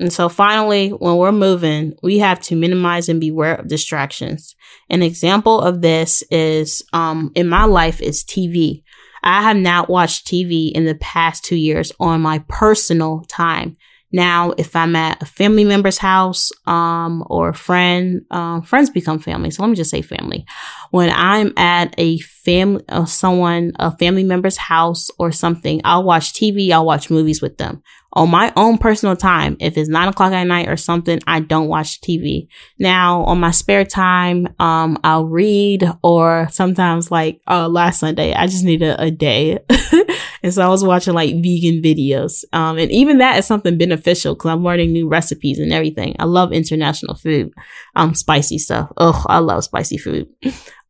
And 0.00 0.12
so 0.12 0.28
finally, 0.28 0.90
when 0.90 1.16
we're 1.16 1.32
moving, 1.32 1.94
we 2.02 2.18
have 2.18 2.40
to 2.40 2.56
minimize 2.56 3.08
and 3.08 3.20
beware 3.20 3.54
of 3.54 3.68
distractions. 3.68 4.56
An 4.90 5.02
example 5.02 5.60
of 5.60 5.82
this 5.82 6.22
is 6.30 6.82
um, 6.92 7.30
in 7.34 7.48
my 7.48 7.64
life 7.64 8.02
is 8.02 8.24
TV. 8.24 8.82
I 9.22 9.42
have 9.42 9.56
not 9.56 9.88
watched 9.88 10.26
TV 10.26 10.72
in 10.72 10.84
the 10.84 10.96
past 10.96 11.44
two 11.44 11.56
years 11.56 11.92
on 12.00 12.20
my 12.20 12.44
personal 12.48 13.24
time. 13.28 13.76
Now, 14.14 14.52
if 14.56 14.76
I'm 14.76 14.94
at 14.94 15.20
a 15.20 15.26
family 15.26 15.64
member's 15.64 15.98
house, 15.98 16.52
um, 16.66 17.24
or 17.28 17.48
a 17.48 17.54
friend, 17.54 18.24
um, 18.30 18.62
friends 18.62 18.88
become 18.88 19.18
family. 19.18 19.50
So 19.50 19.60
let 19.60 19.70
me 19.70 19.74
just 19.74 19.90
say 19.90 20.02
family. 20.02 20.46
When 20.94 21.10
I'm 21.10 21.52
at 21.56 21.92
a 21.98 22.18
family, 22.20 22.84
uh, 22.88 23.04
someone, 23.04 23.72
a 23.80 23.90
family 23.96 24.22
member's 24.22 24.56
house 24.56 25.10
or 25.18 25.32
something, 25.32 25.80
I'll 25.82 26.04
watch 26.04 26.34
TV, 26.34 26.70
I'll 26.70 26.86
watch 26.86 27.10
movies 27.10 27.42
with 27.42 27.58
them 27.58 27.82
on 28.14 28.30
my 28.30 28.52
own 28.56 28.78
personal 28.78 29.16
time. 29.16 29.56
If 29.60 29.76
it's 29.76 29.88
nine 29.88 30.08
o'clock 30.08 30.32
at 30.32 30.44
night 30.44 30.68
or 30.68 30.76
something, 30.76 31.18
I 31.26 31.40
don't 31.40 31.68
watch 31.68 32.00
TV. 32.00 32.46
Now 32.78 33.24
on 33.24 33.40
my 33.40 33.50
spare 33.50 33.84
time, 33.84 34.46
um, 34.60 34.98
I'll 35.02 35.26
read 35.26 35.84
or 36.02 36.48
sometimes 36.50 37.10
like, 37.10 37.40
uh, 37.48 37.68
last 37.68 38.00
Sunday, 38.00 38.32
I 38.32 38.46
just 38.46 38.64
need 38.64 38.82
a, 38.82 39.00
a 39.02 39.10
day. 39.10 39.58
and 40.42 40.54
so 40.54 40.62
I 40.62 40.68
was 40.68 40.84
watching 40.84 41.14
like 41.14 41.34
vegan 41.34 41.82
videos. 41.82 42.44
Um, 42.52 42.78
and 42.78 42.90
even 42.92 43.18
that 43.18 43.38
is 43.38 43.46
something 43.46 43.76
beneficial 43.76 44.34
because 44.34 44.50
I'm 44.50 44.62
learning 44.62 44.92
new 44.92 45.08
recipes 45.08 45.58
and 45.58 45.72
everything. 45.72 46.14
I 46.18 46.24
love 46.24 46.52
international 46.52 47.16
food, 47.16 47.52
um, 47.96 48.14
spicy 48.14 48.58
stuff. 48.58 48.92
Oh, 48.96 49.24
I 49.28 49.38
love 49.38 49.64
spicy 49.64 49.98
food. 49.98 50.28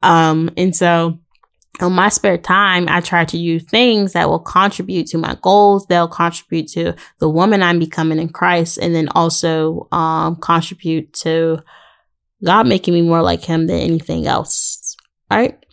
Um, 0.05 0.51
and 0.57 0.75
so 0.77 1.19
on 1.81 1.93
my 1.93 2.09
spare 2.09 2.39
time, 2.39 2.87
I 2.89 3.01
try 3.01 3.25
to 3.25 3.37
do 3.37 3.59
things 3.59 4.13
that 4.13 4.29
will 4.29 4.39
contribute 4.39 5.09
to 5.09 5.19
my 5.19 5.37
goals. 5.43 5.87
They'll 5.87 6.09
contribute 6.09 6.69
to 6.69 6.95
the 7.19 7.29
woman 7.29 7.63
I'm 7.63 7.79
becoming 7.79 8.19
in 8.19 8.29
Christ 8.29 8.79
and 8.79 8.95
then 8.95 9.09
also 9.09 9.89
um, 9.91 10.37
contribute 10.37 11.13
to 11.15 11.59
God 12.45 12.67
making 12.67 12.95
me 12.95 13.03
more 13.03 13.23
like 13.23 13.43
him 13.43 13.67
than 13.67 13.81
anything 13.81 14.27
else. 14.27 14.97
All 15.31 15.39
right. 15.39 15.64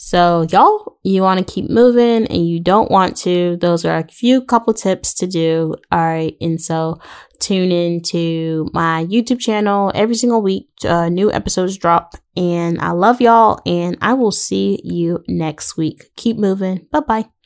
So 0.00 0.46
y'all, 0.50 0.98
you 1.02 1.22
want 1.22 1.38
to 1.38 1.52
keep 1.52 1.68
moving 1.68 2.26
and 2.28 2.48
you 2.48 2.60
don't 2.60 2.88
want 2.88 3.16
to. 3.18 3.56
Those 3.60 3.84
are 3.84 3.98
a 3.98 4.06
few 4.08 4.42
couple 4.44 4.72
tips 4.72 5.12
to 5.14 5.26
do. 5.26 5.74
All 5.90 5.98
right. 5.98 6.36
And 6.40 6.60
so 6.60 7.00
tune 7.40 7.72
in 7.72 8.00
to 8.02 8.70
my 8.72 9.06
YouTube 9.06 9.40
channel 9.40 9.90
every 9.96 10.14
single 10.14 10.40
week. 10.40 10.68
Uh, 10.84 11.08
new 11.08 11.32
episodes 11.32 11.76
drop 11.76 12.14
and 12.36 12.80
I 12.80 12.92
love 12.92 13.20
y'all 13.20 13.60
and 13.66 13.98
I 14.00 14.14
will 14.14 14.30
see 14.30 14.80
you 14.84 15.24
next 15.26 15.76
week. 15.76 16.12
Keep 16.14 16.38
moving. 16.38 16.86
Bye 16.92 17.00
bye. 17.00 17.37